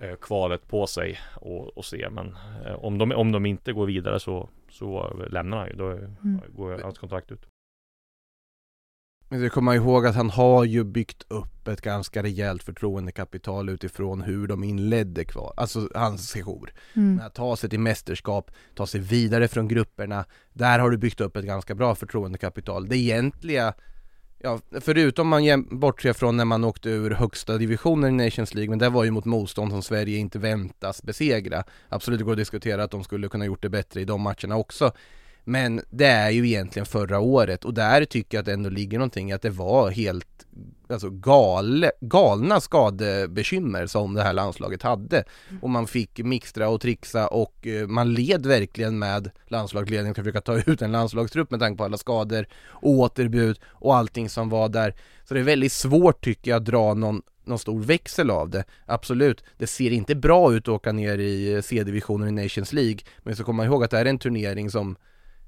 eh, 0.00 0.14
Kvalet 0.21 0.69
på 0.69 0.87
sig 0.87 1.19
och, 1.35 1.78
och 1.78 1.85
se 1.85 2.09
men 2.11 2.37
eh, 2.66 2.85
om, 2.85 2.99
de, 2.99 3.12
om 3.12 3.33
de 3.33 3.47
inte 3.47 3.73
går 3.73 3.87
vidare 3.87 4.21
så 4.21 4.49
Så 4.71 5.16
lämnar 5.31 5.59
han 5.59 5.69
ju, 5.69 5.75
då 5.75 5.87
mm. 5.90 6.40
går 6.49 6.78
hans 6.83 6.99
kontrakt 6.99 7.33
ut 7.33 7.51
men 9.32 9.40
du 9.40 9.50
komma 9.50 9.74
ihåg 9.74 10.06
att 10.06 10.14
han 10.14 10.30
har 10.30 10.64
ju 10.64 10.84
byggt 10.84 11.22
upp 11.28 11.68
ett 11.68 11.80
ganska 11.80 12.22
rejält 12.22 12.62
förtroendekapital 12.62 13.68
utifrån 13.68 14.22
hur 14.22 14.46
de 14.46 14.64
inledde 14.64 15.24
kvar, 15.24 15.54
alltså 15.56 15.88
hans 15.94 16.28
sejour. 16.28 16.72
Mm. 16.96 17.20
Att 17.26 17.34
ta 17.34 17.56
sig 17.56 17.70
till 17.70 17.80
mästerskap, 17.80 18.50
ta 18.74 18.86
sig 18.86 19.00
vidare 19.00 19.48
från 19.48 19.68
grupperna. 19.68 20.24
Där 20.52 20.78
har 20.78 20.90
du 20.90 20.96
byggt 20.96 21.20
upp 21.20 21.36
ett 21.36 21.44
ganska 21.44 21.74
bra 21.74 21.94
förtroendekapital. 21.94 22.88
Det 22.88 22.96
egentliga, 22.96 23.74
ja, 24.38 24.60
förutom 24.80 25.28
man 25.28 25.78
bortser 25.80 26.12
från 26.12 26.36
när 26.36 26.44
man 26.44 26.64
åkte 26.64 26.90
ur 26.90 27.10
högsta 27.10 27.58
divisionen 27.58 28.20
i 28.20 28.24
Nations 28.24 28.54
League, 28.54 28.70
men 28.70 28.78
det 28.78 28.88
var 28.88 29.04
ju 29.04 29.10
mot 29.10 29.24
motstånd 29.24 29.72
som 29.72 29.82
Sverige 29.82 30.18
inte 30.18 30.38
väntas 30.38 31.02
besegra. 31.02 31.64
Absolut, 31.88 32.18
det 32.18 32.24
går 32.24 32.32
att 32.32 32.38
diskutera 32.38 32.84
att 32.84 32.90
de 32.90 33.04
skulle 33.04 33.28
kunna 33.28 33.46
gjort 33.46 33.62
det 33.62 33.70
bättre 33.70 34.00
i 34.00 34.04
de 34.04 34.20
matcherna 34.20 34.56
också. 34.56 34.92
Men 35.44 35.80
det 35.90 36.06
är 36.06 36.30
ju 36.30 36.46
egentligen 36.46 36.87
förra 36.87 37.20
året 37.20 37.64
och 37.64 37.75
där 37.75 38.04
tycker 38.04 38.37
jag 38.37 38.42
att 38.42 38.46
det 38.46 38.52
ändå 38.52 38.70
ligger 38.70 38.99
någonting 38.99 39.32
att 39.32 39.42
det 39.42 39.50
var 39.50 39.90
helt 39.90 40.46
alltså 40.88 41.11
gale, 41.11 41.90
galna 42.00 42.61
skadebekymmer 42.61 43.87
som 43.87 44.14
det 44.14 44.22
här 44.22 44.32
landslaget 44.32 44.82
hade. 44.82 45.25
Och 45.62 45.70
man 45.70 45.87
fick 45.87 46.18
mixtra 46.18 46.68
och 46.68 46.80
trixa 46.80 47.28
och 47.28 47.66
eh, 47.66 47.87
man 47.87 48.14
led 48.14 48.46
verkligen 48.46 48.99
med 48.99 49.30
landslagsledningen 49.46 50.14
för 50.14 50.22
att 50.22 50.25
försöka 50.25 50.40
ta 50.40 50.70
ut 50.72 50.82
en 50.82 50.92
landslagstrupp 50.92 51.50
med 51.50 51.61
tanke 51.61 51.78
på 51.78 51.84
alla 51.84 51.99
skador, 51.99 52.46
återbud 52.82 53.61
och 53.66 53.96
allting 53.96 54.28
som 54.28 54.49
var 54.49 54.68
där. 54.68 54.94
Så 55.25 55.34
det 55.34 55.40
är 55.40 55.44
väldigt 55.44 55.72
svårt 55.72 56.25
tycker 56.25 56.50
jag 56.50 56.58
att 56.58 56.66
dra 56.66 56.94
någon 56.94 57.22
någon 57.44 57.58
stor 57.58 57.80
växel 57.80 58.30
av 58.30 58.50
det. 58.50 58.64
Absolut, 58.87 59.44
det 59.58 59.66
ser 59.66 59.90
inte 59.90 60.14
bra 60.14 60.54
ut 60.54 60.62
att 60.62 60.75
åka 60.75 60.92
ner 60.92 61.18
i 61.18 61.54
eh, 61.54 61.62
C-divisionen 61.62 62.38
i 62.38 62.42
Nations 62.42 62.72
League, 62.72 62.99
men 63.22 63.37
så 63.37 63.44
komma 63.44 63.64
ihåg 63.64 63.84
att 63.84 63.90
det 63.90 63.96
här 63.96 64.04
är 64.04 64.11
en 64.11 64.18
turnering 64.18 64.70
som 64.70 64.96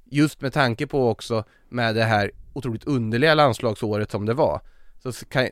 just 0.05 0.41
med 0.41 0.53
tanke 0.53 0.87
på 0.87 1.09
också 1.09 1.45
med 1.69 1.95
det 1.95 2.05
här 2.05 2.31
otroligt 2.53 2.85
underliga 2.85 3.35
landslagsåret 3.35 4.11
som 4.11 4.27
det 4.27 4.35
var 4.35 4.61
så 5.03 5.13
kan, 5.13 5.49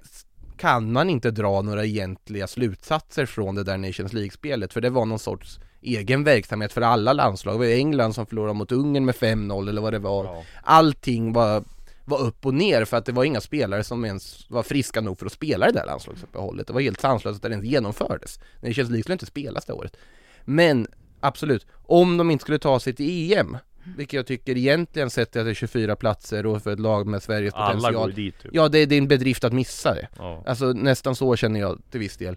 kan 0.56 0.92
man 0.92 1.11
inte 1.11 1.30
dra 1.30 1.62
några 1.62 1.85
egentliga 1.85 2.47
slutsatser 2.47 3.26
från 3.26 3.54
det 3.54 3.64
där 3.64 3.78
Nations 3.78 4.12
League-spelet 4.12 4.73
för 4.73 4.80
det 4.80 4.90
var 4.90 5.06
någon 5.06 5.18
sorts 5.18 5.61
egen 5.82 6.25
verksamhet 6.25 6.73
för 6.73 6.80
alla 6.80 7.12
landslag. 7.12 7.54
Det 7.54 7.59
var 7.59 7.75
England 7.75 8.14
som 8.14 8.26
förlorade 8.26 8.54
mot 8.54 8.73
Ungern 8.73 9.04
med 9.04 9.14
5-0 9.14 9.68
eller 9.68 9.82
vad 9.82 9.92
det 9.92 9.99
var. 9.99 10.25
Ja. 10.25 10.44
Allting 10.62 11.32
var, 11.32 11.64
var 12.04 12.21
upp 12.21 12.47
och 12.47 12.54
ner 12.54 12.85
för 12.85 12.97
att 12.97 13.06
det 13.06 13.12
var 13.12 13.25
inga 13.25 13.40
spelare 13.40 13.85
som 13.85 14.04
ens 14.04 14.50
var 14.50 14.62
friska 14.62 15.00
nog 15.00 15.18
för 15.18 15.26
att 15.26 15.32
spela 15.32 15.66
det 15.66 15.73
där 15.73 15.87
landslagsuppehållet. 15.87 16.66
Det 16.66 16.73
var 16.73 16.80
helt 16.80 17.00
sanslöst 17.00 17.37
att 17.37 17.42
det 17.42 17.49
ens 17.49 17.64
genomfördes. 17.64 18.40
Nations 18.61 18.90
League 18.90 19.02
skulle 19.02 19.14
inte 19.14 19.26
spelas 19.26 19.64
det 19.64 19.73
året. 19.73 19.97
Men 20.44 20.87
absolut, 21.21 21.66
om 21.73 22.16
de 22.16 22.30
inte 22.30 22.42
skulle 22.42 22.59
ta 22.59 22.80
sig 22.80 22.92
till 22.92 23.32
EM 23.32 23.56
vilket 23.96 24.16
jag 24.16 24.26
tycker 24.26 24.56
egentligen 24.56 25.10
sett 25.10 25.36
att 25.36 25.45
det 25.45 25.50
är 25.50 25.54
24 25.54 25.97
platser 25.97 26.47
och 26.47 26.62
för 26.62 26.73
ett 26.73 26.80
lag 26.80 27.06
med 27.06 27.23
Sveriges 27.23 27.54
Alla 27.54 27.75
potential 27.75 27.95
går 27.95 28.16
dit 28.16 28.38
typ. 28.38 28.50
Ja 28.54 28.68
det 28.68 28.78
är, 28.78 28.92
en 28.92 29.08
bedrift 29.08 29.45
att 29.45 29.52
missa 29.52 29.95
det 29.95 30.08
ja. 30.18 30.42
Alltså 30.47 30.73
nästan 30.73 31.14
så 31.14 31.36
känner 31.36 31.60
jag 31.60 31.82
till 31.90 32.00
viss 32.00 32.16
del 32.16 32.36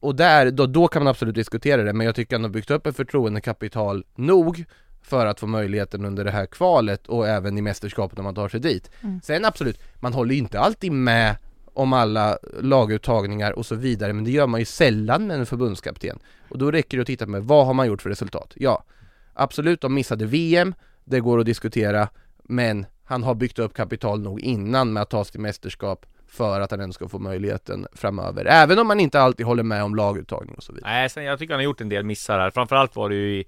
Och 0.00 0.14
där, 0.14 0.50
då, 0.50 0.66
då 0.66 0.88
kan 0.88 1.04
man 1.04 1.10
absolut 1.10 1.34
diskutera 1.34 1.82
det 1.82 1.92
men 1.92 2.06
jag 2.06 2.14
tycker 2.14 2.36
att 2.36 2.40
han 2.40 2.44
har 2.44 2.54
byggt 2.54 2.70
upp 2.70 2.86
ett 2.86 2.96
förtroendekapital 2.96 4.04
nog 4.14 4.64
för 5.02 5.26
att 5.26 5.40
få 5.40 5.46
möjligheten 5.46 6.04
under 6.04 6.24
det 6.24 6.30
här 6.30 6.46
kvalet 6.46 7.06
och 7.06 7.28
även 7.28 7.58
i 7.58 7.62
mästerskapet 7.62 8.18
om 8.18 8.24
man 8.24 8.34
tar 8.34 8.48
sig 8.48 8.60
dit. 8.60 8.90
Mm. 9.00 9.20
Sen 9.20 9.44
absolut, 9.44 9.80
man 10.00 10.12
håller 10.12 10.32
ju 10.32 10.38
inte 10.38 10.60
alltid 10.60 10.92
med 10.92 11.36
om 11.76 11.92
alla 11.92 12.38
laguttagningar 12.60 13.52
och 13.52 13.66
så 13.66 13.74
vidare 13.74 14.12
men 14.12 14.24
det 14.24 14.30
gör 14.30 14.46
man 14.46 14.60
ju 14.60 14.66
sällan 14.66 15.26
med 15.26 15.38
en 15.38 15.46
förbundskapten. 15.46 16.18
Och 16.48 16.58
då 16.58 16.70
räcker 16.70 16.96
det 16.96 17.00
att 17.00 17.06
titta 17.06 17.26
med 17.26 17.42
vad 17.42 17.66
har 17.66 17.74
man 17.74 17.86
gjort 17.86 18.02
för 18.02 18.10
resultat? 18.10 18.52
Ja, 18.56 18.84
Absolut, 19.36 19.80
de 19.80 19.94
missade 19.94 20.26
VM, 20.26 20.74
det 21.04 21.20
går 21.20 21.38
att 21.38 21.46
diskutera, 21.46 22.08
men 22.44 22.86
han 23.04 23.22
har 23.22 23.34
byggt 23.34 23.58
upp 23.58 23.74
kapital 23.74 24.20
nog 24.20 24.40
innan 24.40 24.92
med 24.92 25.02
att 25.02 25.10
ta 25.10 25.24
sig 25.24 25.32
till 25.32 25.40
mästerskap 25.40 26.06
för 26.28 26.60
att 26.60 26.70
han 26.70 26.80
ändå 26.80 26.92
ska 26.92 27.08
få 27.08 27.18
möjligheten 27.18 27.86
framöver. 27.92 28.44
Även 28.44 28.78
om 28.78 28.86
man 28.86 29.00
inte 29.00 29.20
alltid 29.20 29.46
håller 29.46 29.62
med 29.62 29.82
om 29.82 29.94
laguttagning 29.94 30.54
och 30.54 30.62
så 30.62 30.72
vidare. 30.72 30.90
Nej, 30.90 31.10
sen 31.10 31.24
jag 31.24 31.38
tycker 31.38 31.54
han 31.54 31.58
har 31.58 31.64
gjort 31.64 31.80
en 31.80 31.88
del 31.88 32.04
missar 32.04 32.38
här. 32.38 32.50
Framförallt 32.50 32.96
var 32.96 33.08
det 33.08 33.14
ju 33.14 33.40
i 33.40 33.44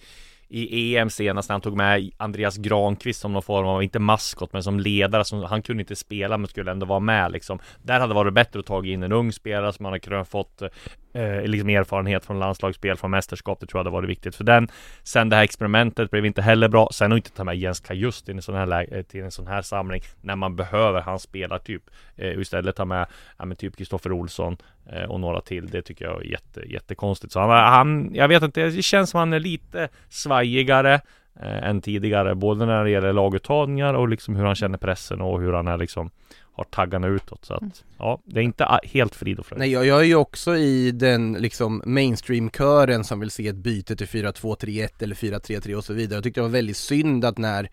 i 0.51 0.96
EM 0.96 1.11
senast 1.11 1.48
när 1.48 1.55
han 1.55 1.61
tog 1.61 1.77
med 1.77 2.11
Andreas 2.16 2.57
Granqvist 2.57 3.20
som 3.20 3.33
någon 3.33 3.42
form 3.42 3.66
av, 3.66 3.83
inte 3.83 3.98
maskot 3.98 4.53
men 4.53 4.62
som 4.62 4.81
ledare, 4.81 5.24
som, 5.24 5.42
han 5.42 5.62
kunde 5.62 5.81
inte 5.81 5.96
spela 5.96 6.38
men 6.38 6.48
skulle 6.48 6.70
ändå 6.70 6.87
vara 6.87 7.01
med 7.01 7.33
liksom. 7.33 7.59
Där 7.83 8.01
hade 8.01 8.11
det 8.11 8.14
varit 8.14 8.35
bättre 8.35 8.61
att 8.61 8.66
ta 8.66 8.85
in 8.85 9.03
en 9.03 9.12
ung 9.12 9.33
spelare 9.33 9.72
som 9.72 9.83
man 9.83 9.92
hade 9.92 10.01
kunnat 10.01 10.29
fått 10.29 10.62
eh, 10.62 10.68
eh, 11.12 11.42
liksom 11.42 11.68
erfarenhet 11.68 12.25
från 12.25 12.38
landslagsspel, 12.38 12.97
från 12.97 13.11
mästerskap, 13.11 13.61
det 13.61 13.66
tror 13.66 13.79
jag 13.79 13.85
hade 13.85 13.94
varit 13.94 14.09
viktigt 14.09 14.37
för 14.37 14.44
den. 14.44 14.68
Sen 15.03 15.29
det 15.29 15.37
här 15.37 15.42
experimentet 15.42 16.11
blev 16.11 16.27
inte 16.27 16.42
heller 16.42 16.68
bra. 16.68 16.88
Sen 16.92 17.12
att 17.12 17.16
inte 17.16 17.31
ta 17.31 17.44
med 17.44 17.59
Jens 17.59 17.81
Kajust 17.81 18.27
till 18.27 18.35
en 18.35 18.42
sån 18.42 18.55
här, 18.55 19.03
till 19.03 19.21
en 19.21 19.27
eh, 19.27 19.31
sån 19.31 19.47
här 19.47 19.62
samling 19.62 20.03
när 20.21 20.37
man 20.37 20.57
behöver 20.57 21.01
hans 21.01 21.23
spelartyp. 21.23 21.83
Eh, 22.16 22.38
istället 22.40 22.77
ta 22.77 22.85
med, 22.85 23.07
ja 23.38 23.44
men 23.44 23.57
typ 23.57 23.77
Kristoffer 23.77 24.12
Olsson 24.12 24.57
eh, 24.92 25.03
och 25.03 25.21
några 25.21 25.40
till. 25.40 25.68
Det 25.68 25.83
tycker 25.83 26.05
jag 26.05 26.21
är 26.21 26.27
jätte, 26.27 26.61
jättekonstigt. 26.61 27.33
Så 27.33 27.40
han, 27.40 27.51
han, 27.51 28.14
jag 28.14 28.29
vet 28.29 28.42
inte, 28.42 28.62
det 28.62 28.83
känns 28.83 29.11
som 29.11 29.18
han 29.18 29.33
är 29.33 29.40
lite 29.40 29.88
svajigare 30.09 30.94
eh, 31.40 31.68
än 31.68 31.81
tidigare. 31.81 32.35
Både 32.35 32.66
när 32.66 32.85
det 32.85 32.90
gäller 32.90 33.12
laguttagningar 33.12 33.94
och 33.94 34.09
liksom 34.09 34.37
hur 34.37 34.44
han 34.44 34.55
känner 34.55 34.79
pressen 34.79 35.21
och 35.21 35.40
hur 35.40 35.53
han 35.53 35.68
är 35.68 35.77
liksom 35.77 36.11
har 36.59 36.64
taggarna 36.64 37.07
utåt 37.07 37.44
så 37.44 37.55
att 37.55 37.62
mm. 37.62 37.73
ja, 37.99 38.21
det 38.25 38.40
är 38.40 38.44
inte 38.44 38.81
helt 38.85 39.14
frid 39.14 39.38
och 39.38 39.47
fröjd. 39.47 39.59
Nej, 39.59 39.71
jag, 39.71 39.87
jag 39.87 40.01
är 40.01 40.05
ju 40.05 40.14
också 40.14 40.57
i 40.57 40.90
den 40.90 41.33
liksom 41.33 41.83
mainstream-kören 41.87 43.05
som 43.05 43.21
vill 43.21 43.31
se 43.31 43.49
ett 43.49 43.57
byte 43.57 43.97
till 43.97 44.07
4-2-3-1 44.07 44.88
eller 45.03 45.14
4-3-3 45.14 45.75
och 45.75 45.85
så 45.85 45.92
vidare. 45.92 46.16
Jag 46.16 46.25
tyckte 46.25 46.40
det 46.40 46.42
var 46.42 46.51
väldigt 46.51 46.77
synd 46.77 47.25
att 47.25 47.38
när 47.38 47.71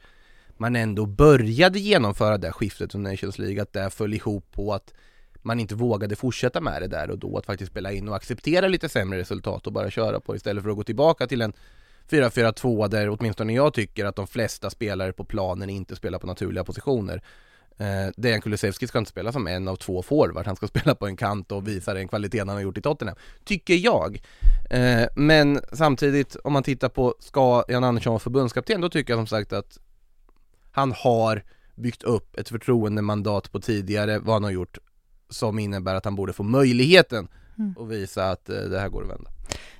man 0.58 0.76
ändå 0.76 1.06
började 1.06 1.80
genomföra 1.80 2.38
det 2.38 2.48
här 2.48 2.52
skiftet 2.52 2.91
från 2.91 3.04
Nations 3.04 3.39
League, 3.39 3.62
att 3.62 3.74
det 3.74 3.89
föll 3.89 4.13
ihop 4.13 4.52
på 4.52 4.74
att 4.74 4.93
man 5.41 5.60
inte 5.60 5.76
vågade 5.76 6.15
fortsätta 6.15 6.62
med 6.62 6.82
det 6.82 6.88
där 6.88 7.10
och 7.10 7.19
då 7.19 7.38
att 7.38 7.45
faktiskt 7.45 7.71
spela 7.71 7.91
in 7.91 8.08
och 8.10 8.15
acceptera 8.15 8.67
lite 8.67 8.89
sämre 8.89 9.19
resultat 9.19 9.67
och 9.67 9.74
bara 9.74 9.89
köra 9.89 10.19
på 10.19 10.36
istället 10.36 10.63
för 10.63 10.69
att 10.69 10.76
gå 10.76 10.84
tillbaka 10.84 11.28
till 11.28 11.41
en 11.41 11.54
4-4-2 12.10 12.88
där 12.88 13.10
åtminstone 13.10 13.54
jag 13.54 13.74
tycker 13.74 14.06
att 14.06 14.15
de 14.15 14.28
flesta 14.28 14.69
spelare 14.69 15.13
på 15.13 15.24
planen 15.24 15.69
inte 15.69 15.95
spelar 15.95 16.19
på 16.19 16.28
naturliga 16.28 16.63
positioner. 16.63 17.21
Eh, 17.78 18.12
Dejan 18.18 18.42
Kulusevski 18.42 18.88
ska 18.88 19.00
inte 19.00 19.12
spela 19.12 19.32
som 19.32 19.48
en 19.48 19.68
av 19.68 19.76
två 19.76 20.02
forward, 20.02 20.46
han 20.46 20.56
ska 20.56 20.68
spela 20.78 20.96
på 20.96 21.08
en 21.08 21.18
kant 21.18 21.52
och 21.52 21.68
visa 21.68 21.94
den 21.94 22.08
kvaliteten 22.08 22.48
han 22.48 22.58
har 22.58 22.64
gjort 22.64 22.78
i 22.78 22.82
Tottenham. 22.82 23.16
Tycker 23.44 23.74
jag. 23.74 24.22
Eh, 24.70 25.08
men 25.16 25.60
samtidigt, 25.72 26.36
om 26.44 26.54
man 26.54 26.64
tittar 26.64 26.90
på, 26.90 27.16
ska 27.20 27.64
Jan 27.68 27.84
Andersson 27.84 28.12
vara 28.12 28.20
förbundskapten, 28.20 28.82
då 28.82 28.90
tycker 28.90 29.14
jag 29.14 29.20
som 29.20 29.28
sagt 29.28 29.54
att 29.54 29.80
han 30.72 30.92
har 30.92 31.44
byggt 31.76 32.04
upp 32.04 32.38
ett 32.38 32.50
förtroendemandat 32.50 33.52
på 33.52 33.60
tidigare, 33.60 34.20
vad 34.20 34.36
han 34.36 34.44
har 34.44 34.52
gjort, 34.52 34.78
som 35.30 35.60
innebär 35.60 35.96
att 35.96 36.06
han 36.06 36.16
borde 36.16 36.34
få 36.34 36.44
möjligheten 36.44 37.28
mm. 37.58 37.76
att 37.80 37.88
visa 37.88 38.32
att 38.32 38.50
eh, 38.50 38.56
det 38.56 38.80
här 38.80 38.90
går 38.90 39.04
att 39.04 39.10
vända. 39.10 39.32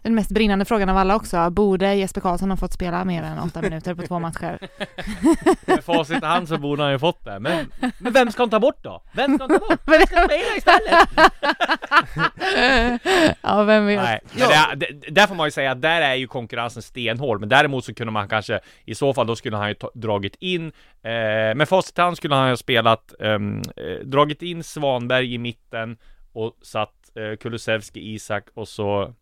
Den 0.06 0.16
mest 0.16 0.32
brinnande 0.32 0.66
frågan 0.66 0.90
av 0.90 0.98
alla 0.98 1.16
också, 1.16 1.50
borde 1.50 1.96
Jesper 1.96 2.22
Karlsson 2.22 2.50
ha 2.50 2.58
fått 2.58 2.74
spela 2.74 3.06
mer 3.06 3.24
än 3.24 3.40
åtta 3.40 3.62
minuter 3.62 3.96
på 3.96 4.02
två 4.02 4.20
matcher? 4.20 4.60
Med 5.66 5.84
facit 5.84 6.24
i 6.24 6.26
hand 6.26 6.48
så 6.48 6.58
borde 6.58 6.84
han 6.84 6.92
ju 6.92 7.00
fått 7.00 7.26
det, 7.26 7.40
men, 7.40 7.72
men 7.98 8.14
vem 8.14 8.32
ska 8.32 8.42
han 8.42 8.50
ta 8.50 8.60
bort 8.60 8.84
då? 8.84 9.04
Vem 9.14 9.36
ska 9.36 9.44
han 9.44 9.60
ta 9.60 9.68
bort? 9.68 9.80
Vem 9.86 10.02
ska 10.02 10.26
spela 10.26 10.56
istället? 10.58 11.10
ja, 13.42 13.64
vem 13.64 13.86
vet? 13.86 14.04
Nej, 14.04 14.20
men 14.34 14.80
det, 14.80 14.88
det, 15.02 15.12
där 15.12 15.28
får 15.28 15.36
man 15.36 15.48
ju 15.48 15.52
säga 15.52 15.72
att 15.72 15.82
där 15.82 16.02
är 16.02 16.16
ju 16.16 16.28
konkurrensen 16.28 16.82
stenhård, 16.82 17.40
men 17.40 17.50
däremot 17.50 17.86
så 17.86 17.94
kunde 17.94 18.12
man 18.12 18.28
kanske 18.28 18.60
i 18.86 18.96
så 18.96 19.14
fall 19.14 19.28
då 19.28 19.36
skulle 19.36 19.58
han 19.58 19.70
ju 19.70 19.74
ta, 19.74 19.92
dragit 19.94 20.36
in 20.40 20.66
eh, 21.04 21.56
med 21.56 21.70
facit 21.70 21.98
i 21.98 22.02
hand 22.02 22.18
skulle 22.18 22.36
han 22.36 22.48
ju 22.48 22.52
ha 22.52 22.58
spelat 22.58 23.14
ehm, 23.20 23.62
eh, 23.76 24.06
dragit 24.06 24.42
in 24.42 24.64
Svanberg 24.64 25.34
i 25.34 25.38
mitten 25.38 25.98
och 26.34 26.58
satt 26.62 27.12
eh, 27.16 27.38
Kulusevski, 27.38 28.14
Isak 28.14 28.44
och 28.54 28.68
så 28.68 29.14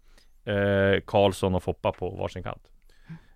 eh, 0.45 1.01
Karlsson 1.05 1.55
och 1.55 1.63
Foppa 1.63 1.91
på 1.91 2.09
varsin 2.09 2.43
kant. 2.43 2.63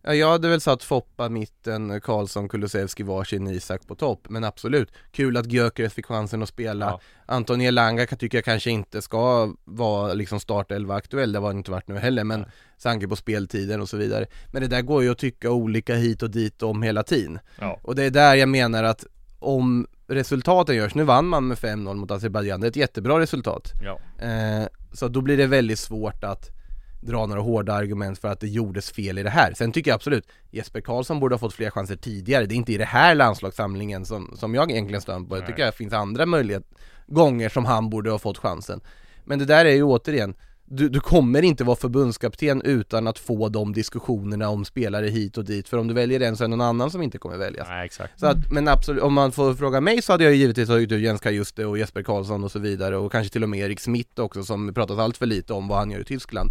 Ja, 0.08 0.14
jag 0.14 0.30
hade 0.30 0.50
väl 0.50 0.62
satt 0.62 0.84
Foppa 0.84 1.30
mitten, 1.30 2.02
Karlsson, 2.02 2.50
Kulusevski 2.50 3.04
varsin, 3.04 3.48
Isak 3.48 3.88
på 3.88 3.96
topp. 3.96 4.30
Men 4.30 4.44
absolut, 4.44 4.92
kul 5.12 5.38
att 5.38 5.52
Gyökeres 5.52 5.94
fick 5.94 6.06
chansen 6.06 6.44
att 6.44 6.50
spela. 6.50 6.86
Ja. 6.86 7.00
Anton 7.26 7.62
Elanga 7.62 8.06
kan 8.06 8.18
tycka 8.18 8.38
jag 8.38 8.46
kanske 8.46 8.72
inte 8.72 9.02
ska 9.02 9.54
vara 9.64 10.14
liksom 10.14 10.40
startelva 10.40 10.96
aktuell, 10.96 11.32
det 11.32 11.40
har 11.40 11.48
han 11.48 11.58
inte 11.58 11.72
varit 11.72 11.88
nu 11.88 11.98
heller. 11.98 12.24
Men 12.24 12.46
tanke 12.84 13.08
på 13.08 13.16
speltiden 13.16 13.82
och 13.82 13.90
så 13.90 13.98
vidare. 13.98 14.26
Men 14.52 14.62
det 14.62 14.68
där 14.68 14.82
går 14.82 15.04
ju 15.04 15.12
att 15.12 15.18
tycka 15.18 15.52
olika 15.52 15.96
hit 15.96 16.24
och 16.24 16.30
dit 16.30 16.64
om 16.64 16.82
hela 16.84 17.04
tiden. 17.04 17.40
Ja. 17.60 17.80
Och 17.82 17.96
det 17.96 18.04
är 18.04 18.12
där 18.12 18.36
jag 18.36 18.50
menar 18.50 18.84
att 18.84 19.06
om 19.40 19.88
resultaten 20.08 20.76
görs, 20.76 20.96
nu 20.96 21.04
vann 21.04 21.28
man 21.28 21.48
med 21.48 21.58
5-0 21.58 21.96
mot 21.96 22.12
Azerbajdzjan, 22.12 22.62
det 22.62 22.68
är 22.68 22.70
ett 22.70 22.76
jättebra 22.76 23.20
resultat. 23.20 23.72
Ja. 23.84 24.26
Eh, 24.26 24.68
så 24.94 25.08
då 25.08 25.22
blir 25.22 25.38
det 25.38 25.48
väldigt 25.48 25.80
svårt 25.80 26.24
att 26.24 26.57
dra 27.02 27.26
några 27.26 27.42
hårda 27.42 27.74
argument 27.74 28.20
för 28.20 28.28
att 28.28 28.40
det 28.40 28.48
gjordes 28.48 28.92
fel 28.92 29.18
i 29.18 29.24
det 29.24 29.30
här. 29.30 29.54
Sen 29.54 29.72
tycker 29.72 29.92
jag 29.92 29.96
absolut 29.96 30.28
Jesper 30.52 30.82
Karlsson 30.82 31.20
borde 31.20 31.36
ha 31.36 31.40
fått 31.40 31.54
fler 31.54 31.70
chanser 31.70 31.96
tidigare. 31.96 32.46
Det 32.46 32.56
är 32.56 32.58
inte 32.58 32.74
i 32.74 32.78
det 32.78 32.86
här 32.86 33.16
landslagssamlingen 33.16 34.06
som, 34.06 34.36
som 34.36 34.56
jag 34.56 34.72
egentligen 34.72 35.02
stör 35.02 35.20
på. 35.20 35.38
Jag 35.38 35.48
tycker 35.48 35.60
Nej. 35.60 35.68
att 35.68 35.74
det 35.74 35.78
finns 35.78 35.94
andra 35.94 36.26
möjligheter, 36.26 36.68
gånger 37.08 37.50
som 37.50 37.66
han 37.66 37.90
borde 37.90 38.12
ha 38.12 38.20
fått 38.20 38.38
chansen. 38.38 38.82
Men 39.26 39.40
det 39.40 39.46
där 39.46 39.66
är 39.66 39.74
ju 39.74 39.84
återigen, 39.84 40.36
du, 40.70 40.90
du 40.90 41.00
kommer 41.00 41.42
inte 41.42 41.64
vara 41.64 41.76
förbundskapten 41.76 42.62
utan 42.62 43.08
att 43.08 43.20
få 43.20 43.50
de 43.50 43.74
diskussionerna 43.74 44.50
om 44.50 44.66
spelare 44.66 45.08
hit 45.08 45.38
och 45.38 45.46
dit. 45.46 45.70
För 45.70 45.78
om 45.78 45.88
du 45.88 45.94
väljer 45.94 46.20
en 46.20 46.38
så 46.38 46.44
är 46.44 46.48
det 46.48 46.56
någon 46.56 46.68
annan 46.68 46.92
som 46.92 47.02
inte 47.02 47.18
kommer 47.18 47.38
väljas. 47.38 47.68
Nej, 47.70 47.86
exakt. 47.86 48.20
Så 48.20 48.26
att, 48.26 48.52
men 48.52 48.68
absolut, 48.68 49.04
om 49.04 49.14
man 49.14 49.32
får 49.32 49.54
fråga 49.54 49.82
mig 49.82 50.02
så 50.02 50.12
hade 50.12 50.24
jag 50.24 50.36
givetvis 50.36 50.68
tagit 50.68 50.92
ut 50.92 51.02
Jens 51.02 51.22
Kajuste 51.22 51.66
och 51.66 51.78
Jesper 51.78 52.04
Karlsson 52.04 52.44
och 52.44 52.52
så 52.52 52.60
vidare 52.60 52.98
och 52.98 53.12
kanske 53.12 53.34
till 53.34 53.44
och 53.44 53.50
med 53.50 53.60
Erik 53.60 53.80
Smith 53.80 54.22
också 54.22 54.44
som 54.44 54.74
pratas 54.74 55.00
allt 55.00 55.18
för 55.18 55.26
lite 55.26 55.54
om 55.54 55.68
vad 55.68 55.78
han 55.78 55.92
gör 55.92 56.00
i 56.00 56.06
Tyskland 56.06 56.50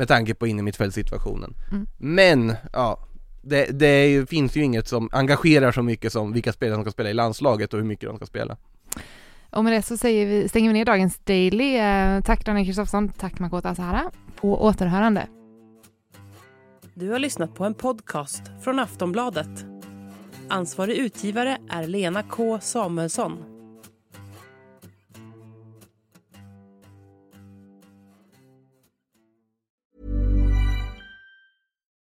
med 0.00 0.08
tanke 0.08 0.34
på 0.34 0.46
innermittfältssituationen. 0.46 1.54
Mm. 1.70 1.86
Men, 1.98 2.54
ja, 2.72 2.98
det, 3.42 3.78
det 3.78 3.86
är 3.86 4.08
ju, 4.08 4.26
finns 4.26 4.56
ju 4.56 4.62
inget 4.64 4.88
som 4.88 5.08
engagerar 5.12 5.72
så 5.72 5.82
mycket 5.82 6.12
som 6.12 6.32
vilka 6.32 6.52
spelare 6.52 6.76
som 6.76 6.84
ska 6.84 6.90
spela 6.90 7.10
i 7.10 7.14
landslaget 7.14 7.74
och 7.74 7.80
hur 7.80 7.86
mycket 7.86 8.08
de 8.08 8.16
ska 8.16 8.26
spela. 8.26 8.56
Och 9.50 9.64
med 9.64 9.72
det 9.72 9.82
så 9.82 9.96
säger 9.96 10.26
vi, 10.26 10.48
stänger 10.48 10.68
vi 10.68 10.72
ner 10.72 10.84
dagens 10.84 11.18
Daily. 11.18 11.76
Eh, 11.76 12.20
tack 12.20 12.46
Daniel 12.46 12.66
Kristoffersson, 12.66 13.08
tack 13.08 13.38
Makota 13.38 13.70
Asahara. 13.70 14.10
På 14.36 14.62
återhörande. 14.62 15.26
Du 16.94 17.10
har 17.10 17.18
lyssnat 17.18 17.54
på 17.54 17.64
en 17.64 17.74
podcast 17.74 18.42
från 18.64 18.78
Aftonbladet. 18.78 19.66
Ansvarig 20.48 20.96
utgivare 20.96 21.58
är 21.70 21.86
Lena 21.86 22.22
K 22.22 22.60
Samuelsson. 22.60 23.59